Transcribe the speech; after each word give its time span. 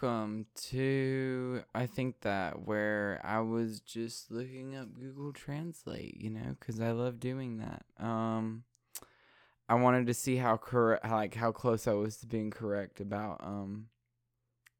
welcome 0.00 0.46
to 0.54 1.62
I 1.74 1.86
think 1.86 2.20
that 2.20 2.66
where 2.66 3.20
I 3.24 3.40
was 3.40 3.80
just 3.80 4.30
looking 4.30 4.76
up 4.76 4.94
Google 4.94 5.32
Translate, 5.32 6.20
you 6.20 6.30
know, 6.30 6.56
cuz 6.60 6.80
I 6.80 6.92
love 6.92 7.18
doing 7.18 7.58
that. 7.58 7.84
Um 7.98 8.64
I 9.68 9.74
wanted 9.74 10.06
to 10.06 10.14
see 10.14 10.36
how 10.36 10.56
correct 10.56 11.04
like 11.04 11.34
how 11.34 11.50
close 11.50 11.88
I 11.88 11.94
was 11.94 12.16
to 12.18 12.26
being 12.26 12.50
correct 12.50 13.00
about 13.00 13.42
um 13.42 13.88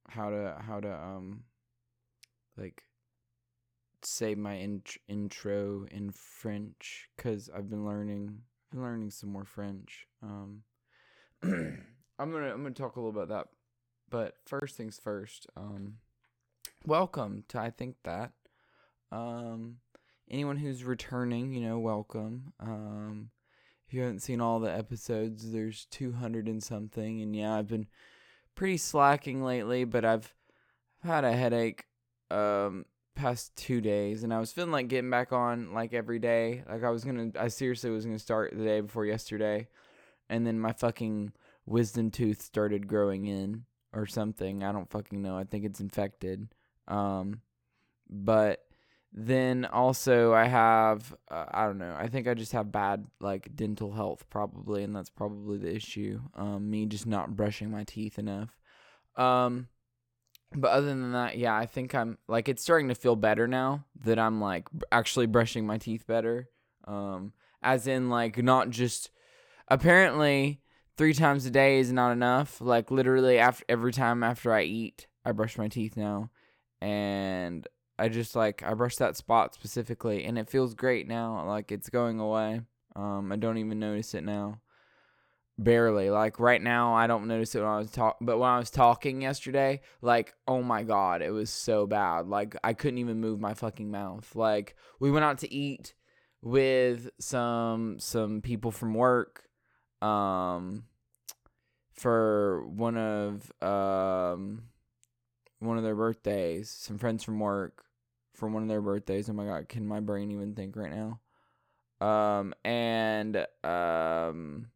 how 0.09 0.31
to 0.31 0.57
how 0.61 0.79
to 0.79 0.93
um 0.93 1.45
like 2.57 2.85
say 4.03 4.37
my 4.37 4.55
int- 4.55 4.99
intro 5.09 5.87
in 5.91 6.13
French 6.13 7.09
cuz 7.17 7.51
I've 7.51 7.69
been 7.69 7.85
learning 7.85 8.43
been 8.71 8.83
learning 8.83 9.11
some 9.11 9.33
more 9.33 9.45
French. 9.45 10.07
Um 10.23 10.63
I'm 12.21 12.33
going 12.33 12.43
to 12.45 12.53
I'm 12.53 12.63
going 12.63 12.75
to 12.75 12.83
talk 12.83 12.97
a 12.97 13.01
little 13.01 13.23
about 13.23 13.29
that 13.29 13.58
but 14.11 14.35
first 14.47 14.77
things 14.77 15.01
first, 15.03 15.47
um, 15.57 15.95
welcome 16.85 17.45
to 17.49 17.59
I 17.59 17.71
think 17.71 17.97
that. 18.05 18.33
Um, 19.11 19.77
anyone 20.31 20.57
who's 20.57 20.85
returning, 20.85 21.53
you 21.53 21.61
know, 21.61 21.79
welcome. 21.79 22.53
Um, 22.61 23.31
if 23.87 23.95
you 23.95 24.03
haven't 24.03 24.21
seen 24.21 24.41
all 24.41 24.61
the 24.61 24.73
episodes, 24.73 25.51
there's 25.53 25.87
200 25.87 26.47
and 26.47 26.63
something, 26.63 27.23
and 27.23 27.35
yeah, 27.35 27.55
I've 27.55 27.69
been 27.69 27.87
pretty 28.55 28.77
slacking 28.77 29.43
lately, 29.43 29.85
but 29.85 30.05
I've 30.05 30.35
had 31.03 31.25
a 31.25 31.33
headache 31.33 31.85
um 32.31 32.85
past 33.15 33.55
two 33.57 33.81
days 33.81 34.23
and 34.23 34.33
I 34.33 34.39
was 34.39 34.53
feeling 34.53 34.71
like 34.71 34.89
getting 34.89 35.11
back 35.11 35.33
on 35.33 35.73
like 35.75 35.93
every 35.93 36.19
day. 36.19 36.63
Like 36.69 36.85
I 36.85 36.91
was 36.91 37.05
gonna 37.05 37.31
I 37.39 37.49
seriously 37.49 37.91
was 37.91 38.05
gonna 38.05 38.19
start 38.19 38.57
the 38.57 38.65
day 38.65 38.81
before 38.81 39.05
yesterday 39.05 39.69
and 40.29 40.47
then 40.47 40.59
my 40.61 40.73
fucking 40.73 41.33
wisdom 41.67 42.11
tooth 42.11 42.41
started 42.41 42.87
growing 42.87 43.27
in 43.27 43.65
or 43.93 44.07
something. 44.07 44.63
I 44.63 44.73
don't 44.73 44.91
fucking 44.91 45.21
know. 45.21 45.37
I 45.37 45.45
think 45.45 45.65
it's 45.65 45.81
infected. 45.81 46.49
Um, 46.87 47.41
but 48.09 48.65
then 49.13 49.65
also 49.65 50.35
I 50.35 50.47
have 50.47 51.15
uh, 51.31 51.47
I 51.51 51.67
don't 51.67 51.79
know. 51.79 51.95
I 51.99 52.09
think 52.09 52.29
I 52.29 52.35
just 52.35 52.53
have 52.53 52.71
bad 52.71 53.07
like 53.21 53.55
dental 53.55 53.93
health 53.93 54.27
probably, 54.31 54.83
and 54.85 54.95
that's 54.95 55.11
probably 55.11 55.59
the 55.59 55.75
issue. 55.75 56.21
Um, 56.35 56.71
me 56.71 56.87
just 56.87 57.07
not 57.07 57.37
brushing 57.37 57.71
my 57.71 57.85
teeth 57.85 58.19
enough. 58.19 58.57
Um, 59.17 59.69
but 60.55 60.71
other 60.71 60.87
than 60.87 61.13
that, 61.13 61.37
yeah, 61.37 61.57
I 61.57 61.67
think 61.67 61.95
I'm 61.95 62.19
like 62.29 62.49
it's 62.49 62.63
starting 62.63 62.89
to 62.89 62.95
feel 62.95 63.17
better 63.17 63.47
now 63.47 63.85
that 64.03 64.19
I'm 64.19 64.41
like 64.41 64.69
actually 64.93 65.27
brushing 65.27 65.67
my 65.67 65.79
teeth 65.79 66.07
better. 66.07 66.49
Um, 66.85 67.33
as 67.63 67.87
in 67.87 68.09
like 68.09 68.43
not 68.43 68.71
just 68.71 69.11
apparently 69.69 70.61
three 70.99 71.15
times 71.15 71.47
a 71.47 71.51
day 71.51 71.79
is 71.79 71.93
not 71.93 72.11
enough. 72.11 72.61
Like 72.61 72.91
literally 72.91 73.39
after 73.39 73.65
every 73.69 73.93
time 73.93 74.23
after 74.23 74.53
I 74.53 74.63
eat, 74.63 75.07
I 75.25 75.33
brush 75.33 75.57
my 75.57 75.69
teeth 75.69 75.97
now, 75.97 76.31
and 76.83 77.67
I 77.99 78.09
just 78.09 78.37
like 78.37 78.63
I 78.63 78.75
brush 78.75 78.97
that 78.97 79.17
spot 79.17 79.55
specifically, 79.55 80.25
and 80.25 80.37
it 80.37 80.51
feels 80.51 80.75
great 80.75 81.09
now. 81.09 81.47
Like 81.47 81.73
it's 81.73 81.89
going 81.89 82.21
away. 82.21 82.63
Um, 82.97 83.33
I 83.33 83.37
don't 83.37 83.59
even 83.59 83.79
notice 83.79 84.13
it 84.15 84.25
now. 84.25 84.61
Barely. 85.57 86.11
Like 86.11 86.39
right 86.39 86.63
now, 86.63 86.95
I 86.95 87.07
don't 87.07 87.27
notice 87.27 87.55
it 87.55 87.61
when 87.61 87.69
I 87.69 87.79
was 87.79 87.91
talk. 87.91 88.19
But 88.21 88.39
when 88.39 88.51
I 88.51 88.59
was 88.59 88.71
talking 88.71 89.23
yesterday, 89.23 89.81
like 90.03 90.35
oh 90.47 90.63
my 90.63 90.83
god, 90.83 91.23
it 91.23 91.31
was 91.31 91.51
so 91.51 91.87
bad. 91.87 92.27
Like 92.27 92.57
I 92.65 92.75
couldn't 92.75 92.99
even 92.99 93.21
move 93.21 93.41
my 93.41 93.55
fucking 93.55 93.91
mouth. 93.91 94.35
Like 94.35 94.77
we 95.01 95.11
went 95.11 95.25
out 95.25 95.39
to 95.39 95.53
eat 95.53 95.95
with 96.43 97.11
some 97.19 97.99
some 97.99 98.41
people 98.41 98.71
from 98.71 98.95
work 98.95 99.48
um 100.03 100.85
for 101.93 102.67
one 102.69 102.97
of 102.97 103.53
um 103.63 104.65
one 105.61 105.77
of 105.77 105.83
their 105.83 105.97
birthdays, 105.97 106.71
some 106.71 106.99
friends 106.99 107.25
from 107.25 107.41
work 107.41 107.85
for 108.35 108.49
one 108.49 108.63
of 108.63 108.69
their 108.69 108.81
birthdays. 108.81 109.29
Oh 109.29 109.33
my 109.33 109.45
god, 109.45 109.69
can 109.69 109.87
my 109.87 110.01
brain 110.01 110.31
even 110.31 110.55
think 110.55 110.77
right 110.77 110.93
now? 110.93 111.21
Um 112.01 112.55
and 112.65 113.47
um 113.65 114.69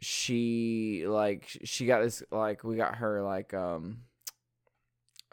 she 0.00 1.04
like 1.06 1.48
she 1.64 1.86
got 1.86 2.02
this 2.02 2.22
like 2.30 2.62
we 2.62 2.76
got 2.76 2.96
her 2.96 3.22
like 3.22 3.52
um 3.54 4.02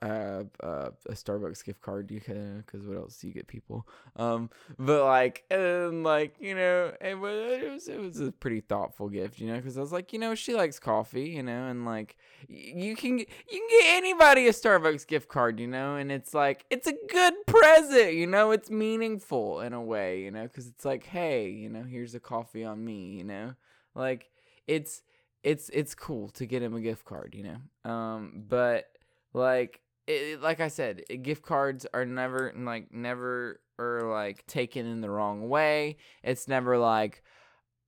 uh, 0.01 0.43
uh, 0.61 0.89
a 1.07 1.13
Starbucks 1.13 1.63
gift 1.63 1.81
card 1.81 2.11
you 2.11 2.19
can 2.19 2.63
because 2.65 2.85
what 2.85 2.97
else 2.97 3.17
do 3.17 3.27
you 3.27 3.33
get 3.33 3.47
people? 3.47 3.87
Um 4.17 4.49
but 4.77 5.05
like 5.05 5.45
and 5.49 6.03
like 6.03 6.35
you 6.39 6.55
know 6.55 6.91
it 6.99 7.17
was 7.17 7.87
it 7.87 7.99
was, 7.99 8.19
a 8.19 8.31
pretty 8.31 8.61
thoughtful 8.61 9.09
gift 9.09 9.39
you 9.39 9.47
know 9.47 9.55
because 9.55 9.77
I 9.77 9.81
was 9.81 9.91
like 9.91 10.11
you 10.11 10.19
know 10.19 10.35
she 10.35 10.53
likes 10.53 10.79
coffee 10.79 11.29
you 11.29 11.43
know 11.43 11.67
and 11.67 11.85
like 11.85 12.17
you 12.47 12.95
can 12.95 13.19
you 13.19 13.25
can 13.25 13.67
get 13.69 13.97
anybody 13.97 14.47
a 14.47 14.51
Starbucks 14.51 15.07
gift 15.07 15.29
card 15.29 15.59
you 15.59 15.67
know 15.67 15.95
and 15.95 16.11
it's 16.11 16.33
like 16.33 16.65
it's 16.69 16.87
a 16.87 16.93
good 17.09 17.33
present 17.47 18.13
you 18.13 18.27
know 18.27 18.51
it's 18.51 18.69
meaningful 18.69 19.61
in 19.61 19.73
a 19.73 19.81
way 19.81 20.21
you 20.21 20.31
know 20.31 20.43
because 20.43 20.67
it's 20.67 20.83
like 20.85 21.05
hey 21.05 21.49
you 21.49 21.69
know 21.69 21.83
here's 21.83 22.15
a 22.15 22.19
coffee 22.19 22.65
on 22.65 22.83
me 22.83 23.11
you 23.11 23.23
know? 23.23 23.53
Like 23.93 24.29
it's 24.67 25.03
it's 25.43 25.69
it's 25.69 25.95
cool 25.95 26.29
to 26.29 26.45
get 26.45 26.61
him 26.61 26.75
a 26.75 26.81
gift 26.81 27.05
card 27.05 27.33
you 27.35 27.43
know? 27.43 27.89
Um 27.89 28.43
but 28.47 28.85
like 29.33 29.81
it, 30.07 30.41
like 30.41 30.59
I 30.59 30.67
said, 30.67 31.01
gift 31.21 31.43
cards 31.43 31.85
are 31.93 32.05
never 32.05 32.53
like 32.55 32.93
never 32.93 33.59
or 33.77 34.09
like 34.09 34.45
taken 34.47 34.85
in 34.85 35.01
the 35.01 35.09
wrong 35.09 35.49
way. 35.49 35.97
It's 36.23 36.47
never 36.47 36.77
like 36.77 37.23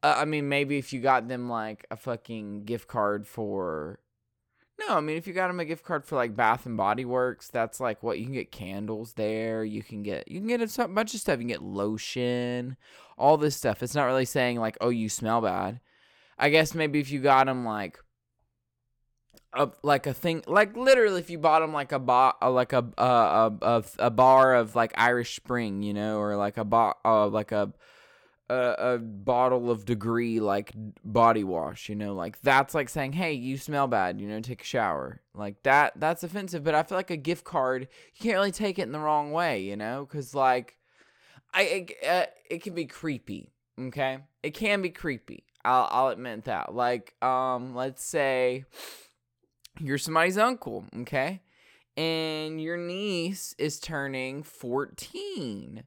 uh, 0.04 0.16
I 0.18 0.26
mean 0.26 0.50
maybe 0.50 0.78
if 0.78 0.94
you 0.94 1.02
got 1.02 1.28
them 1.28 1.50
like 1.50 1.86
a 1.92 1.98
fucking 1.98 2.66
gift 2.66 2.88
card 2.88 3.28
for 3.28 4.00
no, 4.80 4.98
I 4.98 5.00
mean 5.00 5.18
if 5.18 5.28
you 5.28 5.34
got 5.34 5.48
them 5.48 5.60
a 5.60 5.66
gift 5.66 5.84
card 5.84 6.06
for 6.06 6.16
like 6.16 6.36
Bath 6.36 6.66
and 6.66 6.78
Body 6.78 7.06
Works, 7.06 7.50
that's 7.50 7.80
like 7.80 8.04
what 8.04 8.20
you 8.20 8.26
can 8.26 8.34
get 8.34 8.52
candles 8.52 9.14
there. 9.14 9.64
You 9.64 9.84
can 9.84 10.04
get 10.04 10.30
you 10.30 10.40
can 10.40 10.48
get 10.48 10.80
a 10.80 10.88
bunch 10.88 11.14
of 11.14 11.20
stuff. 11.20 11.34
You 11.34 11.40
can 11.40 11.48
get 11.48 11.64
lotion, 11.64 12.78
all 13.18 13.38
this 13.38 13.56
stuff. 13.56 13.82
It's 13.82 13.96
not 13.96 14.06
really 14.06 14.26
saying 14.26 14.60
like 14.60 14.78
oh 14.82 14.90
you 14.90 15.10
smell 15.10 15.42
bad. 15.42 15.80
I 16.40 16.50
guess 16.50 16.76
maybe 16.76 17.00
if 17.00 17.12
you 17.12 17.20
got 17.20 17.48
them 17.48 17.66
like 17.66 18.00
a, 19.54 19.70
like 19.82 20.08
a 20.08 20.14
thing 20.14 20.44
like 20.48 20.76
literally 20.76 21.20
if 21.20 21.30
you 21.30 21.38
bought 21.38 21.62
them 21.62 21.74
like 21.74 21.92
a 21.92 22.00
bar 22.00 22.36
like 22.42 22.74
a 22.74 22.86
a, 22.98 23.52
a 23.62 23.84
a 24.00 24.10
bar 24.10 24.56
of 24.56 24.76
like 24.76 24.94
Irish 24.96 25.36
Spring 25.36 25.82
you 25.82 25.94
know 25.94 26.20
or 26.20 26.36
like 26.36 26.58
a 26.58 26.66
bo- 26.66 26.94
uh, 27.06 27.28
like 27.28 27.52
a, 27.52 27.72
a 28.50 28.76
a 28.78 28.98
bottle 28.98 29.72
of 29.72 29.86
degree 29.86 30.40
like 30.40 30.74
body 31.04 31.44
wash 31.44 31.90
you 31.90 31.96
know 31.96 32.14
like 32.14 32.42
that's 32.42 32.76
like 32.76 32.90
saying 32.90 33.14
hey 33.14 33.34
you 33.34 33.58
smell 33.58 33.88
bad 33.88 34.20
you 34.20 34.28
know 34.28 34.40
take 34.42 34.62
a 34.62 34.66
shower. 34.66 35.22
Like 35.34 35.64
that 35.64 35.94
that's 35.96 36.24
offensive 36.24 36.64
but 36.64 36.76
I 36.76 36.84
feel 36.84 36.98
like 36.98 37.12
a 37.12 37.18
gift 37.18 37.44
card 37.44 37.88
you 38.16 38.24
can't 38.24 38.36
really 38.36 38.52
take 38.52 38.78
it 38.80 38.84
in 38.84 38.92
the 38.92 39.00
wrong 39.00 39.32
way 39.32 39.62
you 39.62 39.76
know 39.76 40.06
cuz 40.06 40.36
like 40.36 40.78
I 41.54 41.62
it, 41.62 41.92
uh, 42.08 42.26
it 42.50 42.64
can 42.64 42.74
be 42.74 42.86
creepy 42.86 43.54
okay? 43.80 44.20
It 44.44 44.52
can 44.52 44.82
be 44.82 44.90
creepy 44.90 45.46
I'll 45.64 45.88
I'll 45.92 46.08
admit 46.10 46.46
that. 46.46 46.74
Like 46.74 47.14
um 47.24 47.76
let's 47.76 48.04
say 48.04 48.66
you're 49.80 49.98
somebody's 49.98 50.38
uncle, 50.38 50.86
okay? 51.02 51.42
And 51.96 52.62
your 52.62 52.78
niece 52.78 53.56
is 53.58 53.80
turning 53.80 54.44
14. 54.44 55.84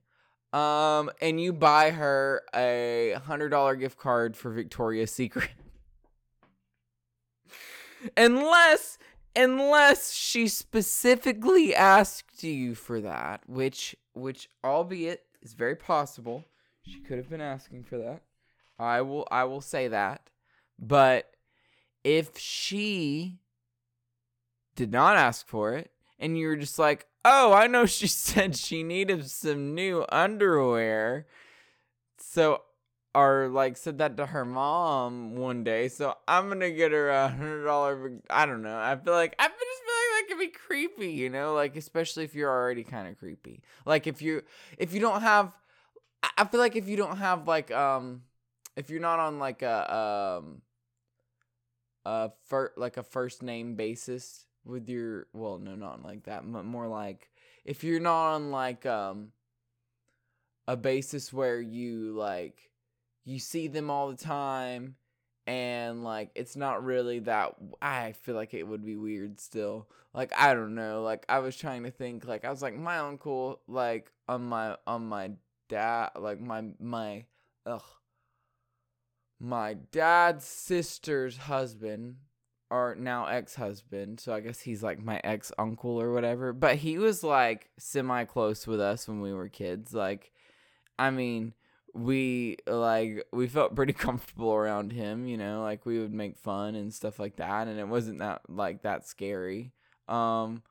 Um, 0.52 1.10
and 1.20 1.40
you 1.40 1.52
buy 1.52 1.90
her 1.90 2.42
a 2.54 3.16
hundred 3.24 3.50
dollar 3.50 3.76
gift 3.76 3.98
card 3.98 4.36
for 4.36 4.50
Victoria's 4.50 5.12
Secret. 5.12 5.50
unless 8.16 8.98
unless 9.36 10.12
she 10.12 10.48
specifically 10.48 11.74
asked 11.74 12.42
you 12.42 12.74
for 12.74 13.00
that, 13.00 13.42
which 13.46 13.94
which 14.14 14.48
albeit 14.64 15.24
is 15.40 15.52
very 15.52 15.76
possible. 15.76 16.44
She 16.82 17.00
could 17.00 17.18
have 17.18 17.30
been 17.30 17.40
asking 17.40 17.84
for 17.84 17.98
that. 17.98 18.22
I 18.78 19.02
will 19.02 19.28
I 19.30 19.44
will 19.44 19.60
say 19.60 19.88
that. 19.88 20.30
But 20.78 21.30
if 22.02 22.38
she 22.38 23.38
did 24.80 24.92
not 24.92 25.18
ask 25.18 25.46
for 25.46 25.74
it, 25.74 25.90
and 26.18 26.38
you 26.38 26.46
were 26.46 26.56
just 26.56 26.78
like, 26.78 27.06
oh, 27.22 27.52
I 27.52 27.66
know 27.66 27.84
she 27.84 28.06
said 28.06 28.56
she 28.56 28.82
needed 28.82 29.30
some 29.30 29.74
new 29.74 30.06
underwear. 30.08 31.26
So, 32.16 32.62
or 33.14 33.50
like 33.52 33.76
said 33.76 33.98
that 33.98 34.16
to 34.16 34.24
her 34.24 34.46
mom 34.46 35.36
one 35.36 35.64
day. 35.64 35.88
So 35.88 36.16
I'm 36.26 36.48
gonna 36.48 36.70
get 36.70 36.92
her 36.92 37.10
a 37.10 37.28
hundred 37.28 37.64
dollar. 37.64 38.20
I 38.30 38.46
don't 38.46 38.62
know. 38.62 38.78
I 38.78 38.96
feel 38.96 39.12
like 39.12 39.36
I 39.38 39.48
just 39.48 39.58
feel 39.58 39.58
like 39.58 40.08
that 40.16 40.24
could 40.28 40.38
be 40.38 40.48
creepy, 40.48 41.12
you 41.12 41.28
know, 41.28 41.52
like 41.52 41.76
especially 41.76 42.24
if 42.24 42.34
you're 42.34 42.50
already 42.50 42.82
kind 42.82 43.06
of 43.06 43.18
creepy. 43.18 43.60
Like 43.84 44.06
if 44.06 44.22
you 44.22 44.42
if 44.78 44.94
you 44.94 45.00
don't 45.00 45.20
have, 45.20 45.54
I 46.38 46.46
feel 46.46 46.60
like 46.60 46.74
if 46.76 46.88
you 46.88 46.96
don't 46.96 47.18
have 47.18 47.46
like 47.46 47.70
um 47.70 48.22
if 48.76 48.88
you're 48.88 49.00
not 49.00 49.18
on 49.18 49.38
like 49.38 49.60
a 49.60 50.38
um 50.40 50.62
a 52.06 52.30
fir- 52.46 52.72
like 52.78 52.96
a 52.96 53.02
first 53.02 53.42
name 53.42 53.74
basis 53.74 54.46
with 54.64 54.88
your 54.88 55.26
well 55.32 55.58
no 55.58 55.74
not 55.74 56.04
like 56.04 56.24
that 56.24 56.50
but 56.50 56.64
more 56.64 56.86
like 56.86 57.30
if 57.64 57.82
you're 57.82 58.00
not 58.00 58.34
on 58.34 58.50
like 58.50 58.84
um 58.86 59.32
a 60.66 60.76
basis 60.76 61.32
where 61.32 61.60
you 61.60 62.12
like 62.12 62.70
you 63.24 63.38
see 63.38 63.68
them 63.68 63.90
all 63.90 64.08
the 64.08 64.16
time 64.16 64.94
and 65.46 66.04
like 66.04 66.30
it's 66.34 66.54
not 66.54 66.84
really 66.84 67.18
that 67.20 67.56
I 67.82 68.12
feel 68.12 68.34
like 68.34 68.54
it 68.54 68.62
would 68.62 68.84
be 68.84 68.96
weird 68.96 69.40
still. 69.40 69.88
Like 70.14 70.32
I 70.36 70.54
don't 70.54 70.74
know. 70.74 71.02
Like 71.02 71.24
I 71.28 71.40
was 71.40 71.56
trying 71.56 71.82
to 71.84 71.90
think 71.90 72.24
like 72.24 72.44
I 72.44 72.50
was 72.50 72.62
like 72.62 72.76
my 72.76 72.98
uncle 72.98 73.60
like 73.66 74.12
on 74.28 74.44
my 74.44 74.76
on 74.86 75.06
my 75.06 75.32
dad 75.68 76.10
like 76.18 76.40
my 76.40 76.64
my 76.78 77.24
ugh 77.66 77.82
my 79.38 79.74
dad's 79.92 80.44
sister's 80.44 81.36
husband 81.36 82.16
or 82.70 82.94
now 82.98 83.26
ex-husband 83.26 84.20
so 84.20 84.32
i 84.32 84.40
guess 84.40 84.60
he's 84.60 84.82
like 84.82 85.02
my 85.02 85.20
ex-uncle 85.24 86.00
or 86.00 86.12
whatever 86.12 86.52
but 86.52 86.76
he 86.76 86.98
was 86.98 87.22
like 87.22 87.68
semi 87.78 88.24
close 88.24 88.66
with 88.66 88.80
us 88.80 89.08
when 89.08 89.20
we 89.20 89.32
were 89.32 89.48
kids 89.48 89.92
like 89.92 90.32
i 90.98 91.10
mean 91.10 91.52
we 91.94 92.56
like 92.66 93.26
we 93.32 93.48
felt 93.48 93.74
pretty 93.74 93.92
comfortable 94.06 94.52
around 94.52 94.92
him 94.92 95.26
you 95.26 95.36
know 95.36 95.62
like 95.62 95.84
we 95.84 95.98
would 95.98 96.12
make 96.12 96.38
fun 96.38 96.74
and 96.74 96.94
stuff 96.94 97.18
like 97.18 97.36
that 97.36 97.66
and 97.66 97.78
it 97.78 97.88
wasn't 97.88 98.18
that 98.18 98.42
like 98.48 98.82
that 98.82 99.06
scary. 99.06 99.72
Um 100.08 100.62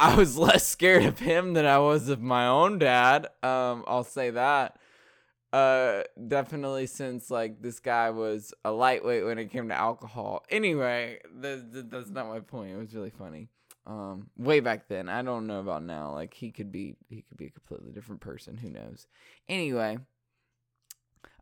i 0.00 0.14
was 0.14 0.36
less 0.38 0.66
scared 0.66 1.04
of 1.04 1.18
him 1.18 1.54
than 1.54 1.66
i 1.66 1.78
was 1.78 2.08
of 2.08 2.20
my 2.20 2.46
own 2.46 2.78
dad 2.78 3.26
um 3.42 3.84
i'll 3.86 4.04
say 4.04 4.30
that 4.30 4.78
uh 5.52 6.02
definitely 6.26 6.86
since 6.86 7.30
like 7.30 7.62
this 7.62 7.80
guy 7.80 8.10
was 8.10 8.52
a 8.64 8.70
lightweight 8.70 9.24
when 9.24 9.38
it 9.38 9.50
came 9.50 9.68
to 9.68 9.74
alcohol. 9.74 10.44
Anyway 10.50 11.18
that's 11.34 12.10
not 12.10 12.28
my 12.28 12.40
point. 12.40 12.72
It 12.72 12.76
was 12.76 12.94
really 12.94 13.10
funny. 13.10 13.48
Um 13.86 14.30
way 14.36 14.60
back 14.60 14.88
then. 14.88 15.08
I 15.08 15.22
don't 15.22 15.46
know 15.46 15.60
about 15.60 15.82
now. 15.82 16.12
Like 16.12 16.34
he 16.34 16.50
could 16.50 16.70
be 16.70 16.96
he 17.08 17.22
could 17.22 17.38
be 17.38 17.46
a 17.46 17.50
completely 17.50 17.92
different 17.92 18.20
person. 18.20 18.58
Who 18.58 18.70
knows? 18.70 19.06
Anyway 19.48 19.98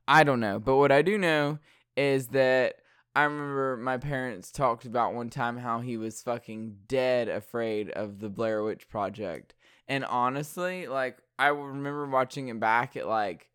I 0.09 0.23
don't 0.25 0.41
know. 0.41 0.61
But 0.61 0.77
what 0.77 0.93
I 0.93 1.03
do 1.03 1.19
know 1.19 1.59
is 1.97 2.29
that 2.29 2.77
I 3.17 3.25
remember 3.25 3.79
my 3.79 3.97
parents 3.97 4.53
talked 4.53 4.85
about 4.85 5.15
one 5.15 5.31
time 5.31 5.57
how 5.57 5.81
he 5.81 5.97
was 5.97 6.21
fucking 6.21 6.77
dead 6.87 7.29
afraid 7.29 7.91
of 7.91 8.21
the 8.21 8.29
Blair 8.29 8.63
Witch 8.63 8.89
Project. 8.89 9.55
And 9.89 10.05
honestly, 10.05 10.87
like, 10.87 11.19
I 11.39 11.49
remember 11.49 12.07
watching 12.07 12.49
it 12.49 12.61
back 12.61 12.95
at 12.95 13.09
like 13.09 13.49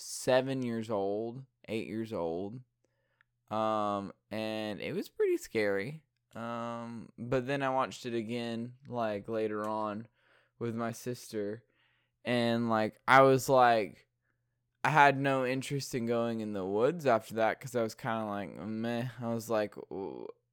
seven 0.00 0.62
years 0.62 0.90
old, 0.90 1.42
eight 1.68 1.86
years 1.86 2.12
old. 2.12 2.60
Um, 3.50 4.12
and 4.30 4.80
it 4.80 4.94
was 4.94 5.08
pretty 5.08 5.36
scary. 5.36 6.02
Um, 6.36 7.08
but 7.18 7.46
then 7.46 7.62
I 7.62 7.70
watched 7.70 8.06
it 8.06 8.14
again, 8.14 8.72
like, 8.88 9.28
later 9.28 9.66
on 9.66 10.06
with 10.58 10.74
my 10.74 10.92
sister. 10.92 11.62
And, 12.24 12.68
like, 12.68 13.00
I 13.08 13.22
was 13.22 13.48
like, 13.48 14.06
I 14.84 14.90
had 14.90 15.18
no 15.18 15.44
interest 15.44 15.94
in 15.94 16.06
going 16.06 16.40
in 16.40 16.52
the 16.52 16.64
woods 16.64 17.06
after 17.06 17.34
that 17.36 17.58
because 17.58 17.74
I 17.74 17.82
was 17.82 17.94
kind 17.94 18.22
of 18.22 18.28
like, 18.28 18.66
meh. 18.66 19.08
I 19.22 19.34
was 19.34 19.50
like, 19.50 19.74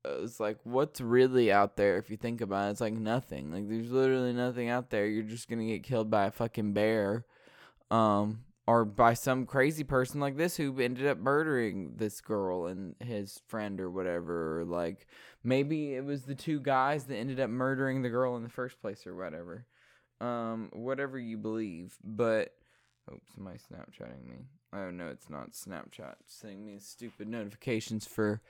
it's 0.04 0.40
like, 0.40 0.58
what's 0.64 1.02
really 1.02 1.52
out 1.52 1.76
there 1.76 1.98
if 1.98 2.10
you 2.10 2.18
think 2.18 2.42
about 2.42 2.68
it? 2.68 2.72
It's 2.72 2.82
like 2.82 2.94
nothing. 2.94 3.52
Like, 3.52 3.68
there's 3.68 3.92
literally 3.92 4.34
nothing 4.34 4.70
out 4.70 4.90
there. 4.90 5.06
You're 5.06 5.24
just 5.24 5.50
gonna 5.50 5.66
get 5.66 5.84
killed 5.84 6.10
by 6.10 6.26
a 6.26 6.32
fucking 6.32 6.74
bear, 6.74 7.26
um, 7.92 8.46
or 8.68 8.86
by 8.86 9.14
some 9.14 9.46
crazy 9.46 9.84
person 9.84 10.20
like 10.20 10.38
this 10.38 10.58
who 10.58 10.80
ended 10.80 11.06
up 11.06 11.18
murdering 11.18 11.94
this 11.98 12.22
girl 12.22 12.66
and 12.66 12.96
his 13.00 13.42
friend 13.48 13.80
or 13.80 13.90
whatever. 13.90 14.60
Or 14.60 14.66
like, 14.66 15.08
maybe 15.44 15.94
it 15.94 16.04
was 16.04 16.24
the 16.24 16.36
two 16.36 16.60
guys 16.60 17.06
that 17.06 17.18
ended 17.18 17.40
up 17.40 17.50
murdering 17.50 18.02
the 18.02 18.10
girl 18.10 18.36
in 18.36 18.44
the 18.44 18.50
first 18.50 18.82
place 18.82 19.06
or 19.06 19.16
whatever. 19.16 19.66
Um, 20.22 20.70
whatever 20.74 21.20
you 21.20 21.38
believe, 21.38 21.98
but 22.04 22.54
Oh, 23.12 23.18
somebody 23.36 23.60
Snapchatting 23.60 24.28
me. 24.28 24.46
Oh 24.74 24.90
no, 24.90 25.08
it's 25.08 25.30
not 25.30 25.52
Snapchat. 25.52 26.16
Sending 26.26 26.66
me 26.66 26.80
stupid 26.80 27.28
notifications 27.28 28.08
for 28.08 28.42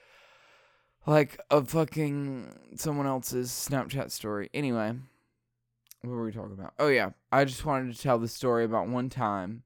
like 1.05 1.39
a 1.51 1.63
fucking 1.63 2.53
someone 2.75 3.05
else's 3.05 3.49
Snapchat 3.49 4.11
story. 4.11 4.49
Anyway, 4.53 4.95
what 6.01 6.11
were 6.11 6.23
we 6.23 6.31
talking 6.31 6.53
about? 6.53 6.73
Oh 6.79 6.87
yeah, 6.87 7.11
I 7.31 7.43
just 7.43 7.65
wanted 7.65 7.93
to 7.93 8.01
tell 8.01 8.17
the 8.17 8.27
story 8.27 8.63
about 8.63 8.87
one 8.87 9.09
time. 9.09 9.63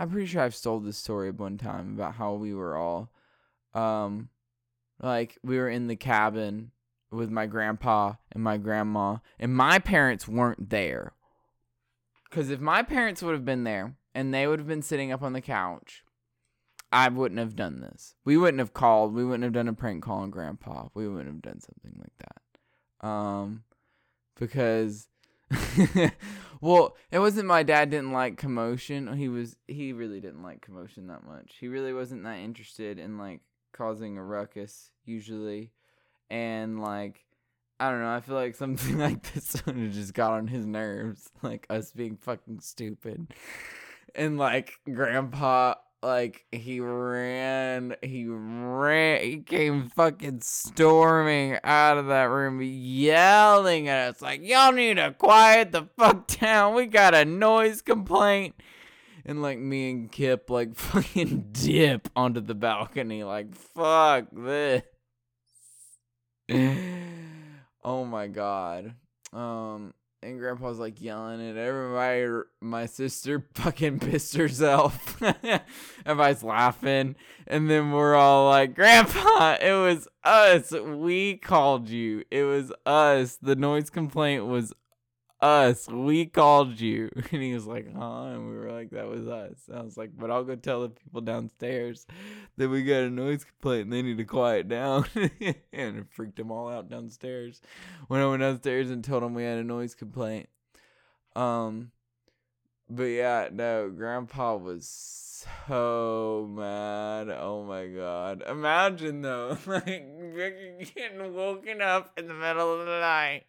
I'm 0.00 0.08
pretty 0.08 0.26
sure 0.26 0.40
I've 0.40 0.58
told 0.58 0.86
this 0.86 0.96
story 0.96 1.30
one 1.30 1.58
time 1.58 1.92
about 1.94 2.14
how 2.14 2.32
we 2.32 2.54
were 2.54 2.74
all, 2.74 3.10
um, 3.74 4.30
like 4.98 5.36
we 5.42 5.58
were 5.58 5.68
in 5.68 5.88
the 5.88 5.96
cabin 5.96 6.70
with 7.10 7.30
my 7.30 7.44
grandpa 7.44 8.14
and 8.32 8.42
my 8.42 8.56
grandma, 8.56 9.18
and 9.38 9.54
my 9.54 9.78
parents 9.78 10.26
weren't 10.26 10.70
there. 10.70 11.12
Cause 12.30 12.48
if 12.48 12.60
my 12.60 12.82
parents 12.82 13.22
would 13.22 13.34
have 13.34 13.44
been 13.44 13.64
there, 13.64 13.94
and 14.14 14.32
they 14.32 14.46
would 14.46 14.58
have 14.58 14.68
been 14.68 14.80
sitting 14.80 15.12
up 15.12 15.20
on 15.22 15.34
the 15.34 15.42
couch, 15.42 16.02
I 16.90 17.10
wouldn't 17.10 17.38
have 17.38 17.54
done 17.54 17.82
this. 17.82 18.14
We 18.24 18.38
wouldn't 18.38 18.58
have 18.58 18.72
called. 18.72 19.12
We 19.12 19.22
wouldn't 19.22 19.44
have 19.44 19.52
done 19.52 19.68
a 19.68 19.74
prank 19.74 20.02
call 20.02 20.20
on 20.20 20.30
Grandpa. 20.30 20.88
We 20.94 21.08
wouldn't 21.08 21.28
have 21.28 21.42
done 21.42 21.60
something 21.60 22.00
like 22.00 22.12
that. 23.02 23.06
Um, 23.06 23.64
because, 24.38 25.08
well, 26.60 26.96
it 27.10 27.18
wasn't 27.18 27.48
my 27.48 27.62
dad 27.62 27.90
didn't 27.90 28.12
like 28.12 28.36
commotion. 28.36 29.16
He 29.16 29.28
was 29.28 29.56
he 29.66 29.92
really 29.92 30.20
didn't 30.20 30.42
like 30.42 30.60
commotion 30.60 31.08
that 31.08 31.24
much. 31.24 31.56
He 31.60 31.68
really 31.68 31.92
wasn't 31.92 32.24
that 32.24 32.38
interested 32.38 32.98
in 32.98 33.18
like 33.18 33.40
causing 33.72 34.18
a 34.18 34.24
ruckus 34.24 34.90
usually, 35.04 35.72
and 36.28 36.80
like. 36.80 37.24
I 37.82 37.90
don't 37.90 38.02
know. 38.02 38.12
I 38.12 38.20
feel 38.20 38.34
like 38.34 38.56
something 38.56 38.98
like 38.98 39.32
this 39.32 39.64
would 39.64 39.74
have 39.74 39.92
just 39.92 40.12
got 40.12 40.32
on 40.32 40.48
his 40.48 40.66
nerves, 40.66 41.30
like 41.40 41.66
us 41.70 41.92
being 41.92 42.18
fucking 42.18 42.60
stupid 42.60 43.28
and 44.14 44.38
like 44.38 44.74
grandpa 44.92 45.74
like 46.02 46.46
he 46.50 46.80
ran 46.80 47.94
he 48.00 48.26
ran 48.26 49.22
he 49.22 49.38
came 49.38 49.90
fucking 49.90 50.40
storming 50.40 51.58
out 51.62 51.98
of 51.98 52.06
that 52.06 52.24
room 52.24 52.60
yelling 52.62 53.86
at 53.88 54.14
us 54.14 54.22
like 54.22 54.40
y'all 54.42 54.72
need 54.72 54.94
to 54.94 55.12
quiet 55.12 55.72
the 55.72 55.88
fuck 55.98 56.26
down. 56.26 56.74
We 56.74 56.86
got 56.86 57.14
a 57.14 57.24
noise 57.24 57.82
complaint. 57.82 58.54
And 59.26 59.42
like 59.42 59.58
me 59.58 59.90
and 59.90 60.10
kip 60.10 60.48
like 60.48 60.74
fucking 60.76 61.50
dip 61.52 62.08
onto 62.16 62.40
the 62.40 62.54
balcony 62.54 63.24
like 63.24 63.54
fuck 63.54 64.26
this. 64.32 64.82
Oh 67.82 68.04
my 68.04 68.26
god. 68.26 68.92
Um 69.32 69.94
and 70.22 70.38
grandpa's 70.38 70.78
like 70.78 71.00
yelling 71.00 71.40
at 71.40 71.56
everybody. 71.56 72.46
My 72.60 72.86
sister 72.86 73.46
fucking 73.54 74.00
pissed 74.00 74.36
herself. 74.36 75.20
Everybody's 76.06 76.42
laughing. 76.42 77.16
And 77.46 77.70
then 77.70 77.92
we're 77.92 78.14
all 78.14 78.48
like, 78.48 78.74
Grandpa, 78.74 79.56
it 79.60 79.72
was 79.72 80.08
us. 80.24 80.72
We 80.72 81.36
called 81.36 81.88
you. 81.88 82.24
It 82.30 82.44
was 82.44 82.72
us. 82.84 83.38
The 83.40 83.56
noise 83.56 83.90
complaint 83.90 84.46
was 84.46 84.72
us. 85.40 85.88
We 85.88 86.26
called 86.26 86.80
you. 86.80 87.10
And 87.32 87.42
he 87.42 87.54
was 87.54 87.66
like, 87.66 87.86
huh? 87.94 88.24
And 88.24 88.48
we 88.48 88.56
were 88.56 88.72
like, 88.72 88.90
that 88.90 89.08
was 89.08 89.28
us. 89.28 89.58
I 89.72 89.82
was 89.82 89.96
like, 89.96 90.10
but 90.16 90.30
I'll 90.30 90.44
go 90.44 90.56
tell 90.56 90.82
the 90.82 90.88
people 90.88 91.20
downstairs 91.20 92.06
that 92.56 92.68
we 92.68 92.82
got 92.82 93.02
a 93.02 93.10
noise 93.10 93.44
complaint 93.44 93.84
and 93.84 93.92
they 93.92 94.02
need 94.02 94.18
to 94.18 94.24
quiet 94.24 94.68
down. 94.68 95.06
and 95.14 95.98
it 95.98 96.06
freaked 96.10 96.36
them 96.36 96.50
all 96.50 96.68
out 96.68 96.90
downstairs. 96.90 97.60
When 98.08 98.20
I 98.20 98.26
went 98.26 98.40
downstairs 98.40 98.90
and 98.90 99.04
told 99.04 99.22
them 99.22 99.34
we 99.34 99.44
had 99.44 99.58
a 99.58 99.64
noise 99.64 99.94
complaint. 99.94 100.48
Um, 101.36 101.92
but 102.88 103.04
yeah, 103.04 103.48
no, 103.52 103.90
Grandpa 103.90 104.56
was 104.56 104.88
so 105.68 106.48
mad. 106.50 107.30
Oh 107.30 107.64
my 107.64 107.86
god. 107.86 108.42
Imagine 108.48 109.22
though, 109.22 109.56
like 109.66 109.84
getting 110.94 111.32
woken 111.34 111.80
up 111.80 112.12
in 112.18 112.26
the 112.26 112.34
middle 112.34 112.80
of 112.80 112.86
the 112.86 113.00
night 113.00 113.44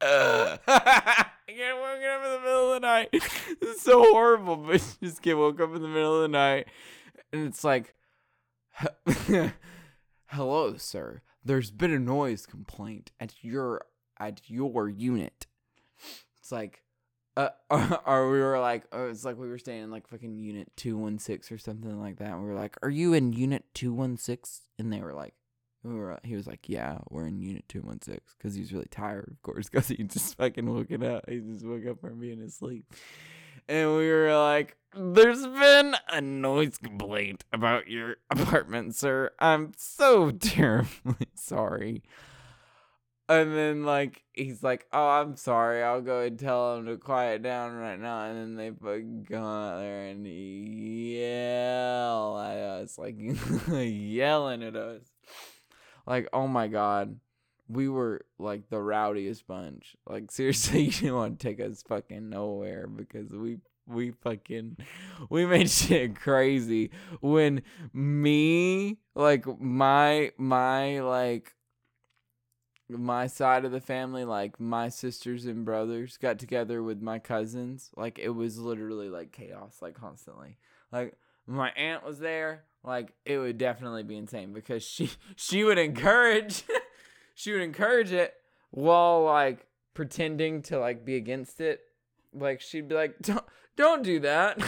uh, 0.00 0.56
I 0.66 1.26
get 1.48 1.76
woken 1.76 2.04
up 2.04 2.24
in 2.24 2.32
the 2.32 2.40
middle 2.40 2.72
of 2.72 2.80
the 2.80 2.86
night. 2.86 3.08
is 3.62 3.80
so 3.80 4.02
horrible, 4.12 4.56
but 4.56 4.96
just 5.02 5.22
get 5.22 5.36
woke 5.36 5.60
up 5.60 5.74
in 5.74 5.82
the 5.82 5.88
middle 5.88 6.16
of 6.16 6.22
the 6.22 6.28
night, 6.28 6.68
and 7.32 7.46
it's 7.46 7.64
like, 7.64 7.94
"Hello, 10.26 10.76
sir. 10.76 11.22
There's 11.44 11.70
been 11.70 11.92
a 11.92 11.98
noise 11.98 12.46
complaint 12.46 13.12
at 13.18 13.34
your 13.42 13.82
at 14.18 14.42
your 14.46 14.88
unit." 14.88 15.46
It's 16.38 16.52
like, 16.52 16.82
uh, 17.36 17.50
we 17.70 18.40
were 18.40 18.58
like, 18.58 18.84
oh, 18.92 19.08
it's 19.08 19.24
like 19.24 19.36
we 19.36 19.48
were 19.48 19.58
staying 19.58 19.84
in 19.84 19.90
like 19.90 20.08
fucking 20.08 20.38
unit 20.38 20.70
two 20.76 20.96
one 20.96 21.18
six 21.18 21.52
or 21.52 21.58
something 21.58 22.00
like 22.00 22.18
that. 22.18 22.32
And 22.32 22.42
we 22.42 22.48
were 22.48 22.54
like, 22.54 22.76
"Are 22.82 22.90
you 22.90 23.14
in 23.14 23.32
unit 23.32 23.64
two 23.74 23.92
one 23.92 24.16
6? 24.16 24.62
And 24.78 24.92
they 24.92 25.00
were 25.00 25.14
like, 25.14 25.34
we 25.82 25.94
were, 25.94 26.18
he 26.22 26.34
was 26.34 26.46
like, 26.46 26.68
"Yeah, 26.68 26.98
we're 27.10 27.26
in 27.26 27.40
Unit 27.40 27.64
Two 27.68 27.82
One 27.82 28.00
Six 28.02 28.34
because 28.36 28.54
he 28.54 28.60
was 28.60 28.72
really 28.72 28.88
tired, 28.90 29.28
of 29.30 29.42
course, 29.42 29.68
because 29.68 29.88
he 29.88 30.02
just 30.02 30.34
fucking 30.38 30.66
woke 30.72 30.90
up. 31.02 31.28
He 31.28 31.38
just 31.40 31.64
woke 31.64 31.86
up 31.86 32.00
from 32.00 32.18
being 32.20 32.40
asleep, 32.40 32.92
and 33.68 33.96
we 33.96 34.10
were 34.10 34.36
like, 34.36 34.76
"There's 34.96 35.46
been 35.46 35.94
a 36.08 36.20
noise 36.20 36.78
complaint 36.78 37.44
about 37.52 37.88
your 37.88 38.16
apartment, 38.30 38.96
sir. 38.96 39.30
I'm 39.38 39.72
so 39.76 40.30
terribly 40.30 41.28
sorry." 41.34 42.02
and 43.30 43.54
then 43.54 43.84
like 43.84 44.24
he's 44.32 44.62
like, 44.62 44.86
"Oh, 44.92 45.08
I'm 45.08 45.36
sorry. 45.36 45.82
I'll 45.82 46.00
go 46.00 46.20
and 46.22 46.38
tell 46.38 46.76
him 46.76 46.86
to 46.86 46.96
quiet 46.96 47.42
down 47.42 47.74
right 47.74 48.00
now." 48.00 48.22
And 48.24 48.38
then 48.38 48.56
they 48.56 48.70
go 49.00 49.44
out 49.44 49.80
there 49.80 50.06
and 50.06 50.26
yell 51.18 52.38
at 52.40 52.56
us, 52.56 52.96
like 52.98 53.16
yelling 53.18 54.62
at 54.62 54.76
us, 54.76 55.02
like, 56.08 56.28
"Oh 56.32 56.48
my 56.48 56.68
god." 56.68 57.18
We 57.70 57.86
were 57.90 58.22
like 58.38 58.70
the 58.70 58.80
rowdiest 58.80 59.46
bunch. 59.46 59.94
Like 60.08 60.30
seriously, 60.30 60.84
you 60.84 60.90
didn't 60.90 61.14
want 61.14 61.38
to 61.38 61.46
take 61.46 61.60
us 61.60 61.82
fucking 61.86 62.30
nowhere 62.30 62.86
because 62.86 63.30
we 63.30 63.58
we 63.86 64.10
fucking 64.10 64.76
we 65.30 65.46
made 65.46 65.70
shit 65.70 66.18
crazy 66.18 66.90
when 67.20 67.62
me 67.92 68.98
like 69.14 69.46
my 69.60 70.32
my 70.38 71.00
like 71.00 71.54
my 72.88 73.26
side 73.26 73.64
of 73.64 73.72
the 73.72 73.80
family, 73.80 74.24
like 74.24 74.58
my 74.58 74.88
sisters 74.88 75.44
and 75.44 75.64
brothers, 75.64 76.16
got 76.16 76.38
together 76.38 76.82
with 76.82 77.02
my 77.02 77.18
cousins. 77.18 77.90
Like 77.96 78.18
it 78.18 78.30
was 78.30 78.58
literally 78.58 79.08
like 79.08 79.32
chaos, 79.32 79.78
like 79.82 79.94
constantly. 79.94 80.56
Like 80.90 81.14
my 81.46 81.70
aunt 81.70 82.04
was 82.04 82.18
there, 82.18 82.64
like 82.82 83.12
it 83.24 83.38
would 83.38 83.58
definitely 83.58 84.02
be 84.02 84.16
insane 84.16 84.52
because 84.52 84.82
she 84.82 85.10
she 85.36 85.64
would 85.64 85.78
encourage 85.78 86.64
she 87.34 87.52
would 87.52 87.62
encourage 87.62 88.12
it 88.12 88.34
while 88.70 89.24
like 89.24 89.66
pretending 89.94 90.62
to 90.62 90.78
like 90.78 91.04
be 91.04 91.16
against 91.16 91.60
it. 91.60 91.80
Like 92.32 92.60
she'd 92.60 92.88
be 92.88 92.94
like, 92.94 93.18
"Don't 93.20 93.44
don't 93.76 94.02
do 94.02 94.20
that," 94.20 94.58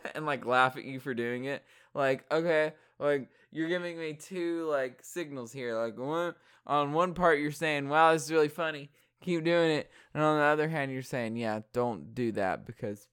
and 0.14 0.26
like 0.26 0.44
laugh 0.46 0.76
at 0.76 0.84
you 0.84 1.00
for 1.00 1.14
doing 1.14 1.44
it. 1.44 1.62
Like 1.94 2.24
okay, 2.30 2.72
like 2.98 3.28
you're 3.50 3.68
giving 3.68 3.98
me 3.98 4.14
two 4.14 4.66
like 4.66 5.00
signals 5.02 5.52
here. 5.52 5.78
Like 5.78 5.98
one 5.98 6.34
on 6.66 6.92
one 6.92 7.14
part 7.14 7.38
you're 7.38 7.52
saying, 7.52 7.88
"Wow, 7.88 8.12
this 8.12 8.24
is 8.24 8.32
really 8.32 8.48
funny. 8.48 8.90
Keep 9.22 9.44
doing 9.44 9.70
it," 9.70 9.90
and 10.14 10.22
on 10.22 10.38
the 10.38 10.44
other 10.44 10.68
hand 10.68 10.92
you're 10.92 11.02
saying, 11.02 11.36
"Yeah, 11.36 11.60
don't 11.72 12.14
do 12.14 12.32
that 12.32 12.66
because 12.66 13.08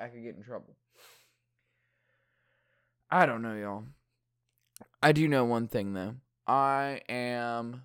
I 0.00 0.08
could 0.08 0.22
get 0.22 0.36
in 0.36 0.42
trouble." 0.42 0.76
I 3.10 3.26
don't 3.26 3.42
know, 3.42 3.54
y'all. 3.54 3.84
I 5.02 5.12
do 5.12 5.28
know 5.28 5.44
one 5.44 5.68
thing 5.68 5.94
though. 5.94 6.16
I 6.46 7.02
am 7.08 7.82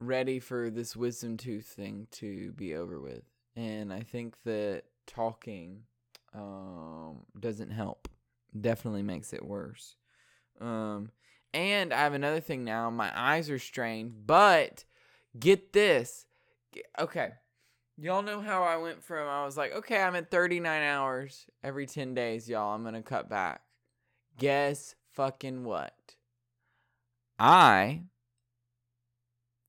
ready 0.00 0.40
for 0.40 0.70
this 0.70 0.94
wisdom 0.94 1.36
tooth 1.36 1.66
thing 1.66 2.06
to 2.12 2.52
be 2.52 2.74
over 2.74 3.00
with, 3.00 3.24
and 3.54 3.92
I 3.92 4.00
think 4.00 4.42
that 4.44 4.84
talking 5.06 5.82
um, 6.34 7.24
doesn't 7.38 7.70
help. 7.70 8.08
Definitely 8.58 9.02
makes 9.02 9.32
it 9.32 9.44
worse. 9.44 9.96
Um, 10.60 11.10
and 11.56 11.90
I 11.90 12.00
have 12.00 12.12
another 12.12 12.40
thing 12.40 12.64
now. 12.64 12.90
My 12.90 13.10
eyes 13.14 13.48
are 13.48 13.58
strained, 13.58 14.26
but 14.26 14.84
get 15.38 15.72
this. 15.72 16.26
Okay. 16.98 17.30
Y'all 17.96 18.20
know 18.20 18.42
how 18.42 18.62
I 18.62 18.76
went 18.76 19.02
from 19.02 19.26
I 19.26 19.46
was 19.46 19.56
like, 19.56 19.72
okay, 19.72 20.02
I'm 20.02 20.14
at 20.16 20.30
39 20.30 20.82
hours 20.82 21.46
every 21.64 21.86
10 21.86 22.12
days, 22.12 22.46
y'all. 22.46 22.74
I'm 22.74 22.82
going 22.82 22.92
to 22.92 23.00
cut 23.00 23.30
back. 23.30 23.62
Guess 24.38 24.96
fucking 25.14 25.64
what? 25.64 25.94
I 27.38 28.02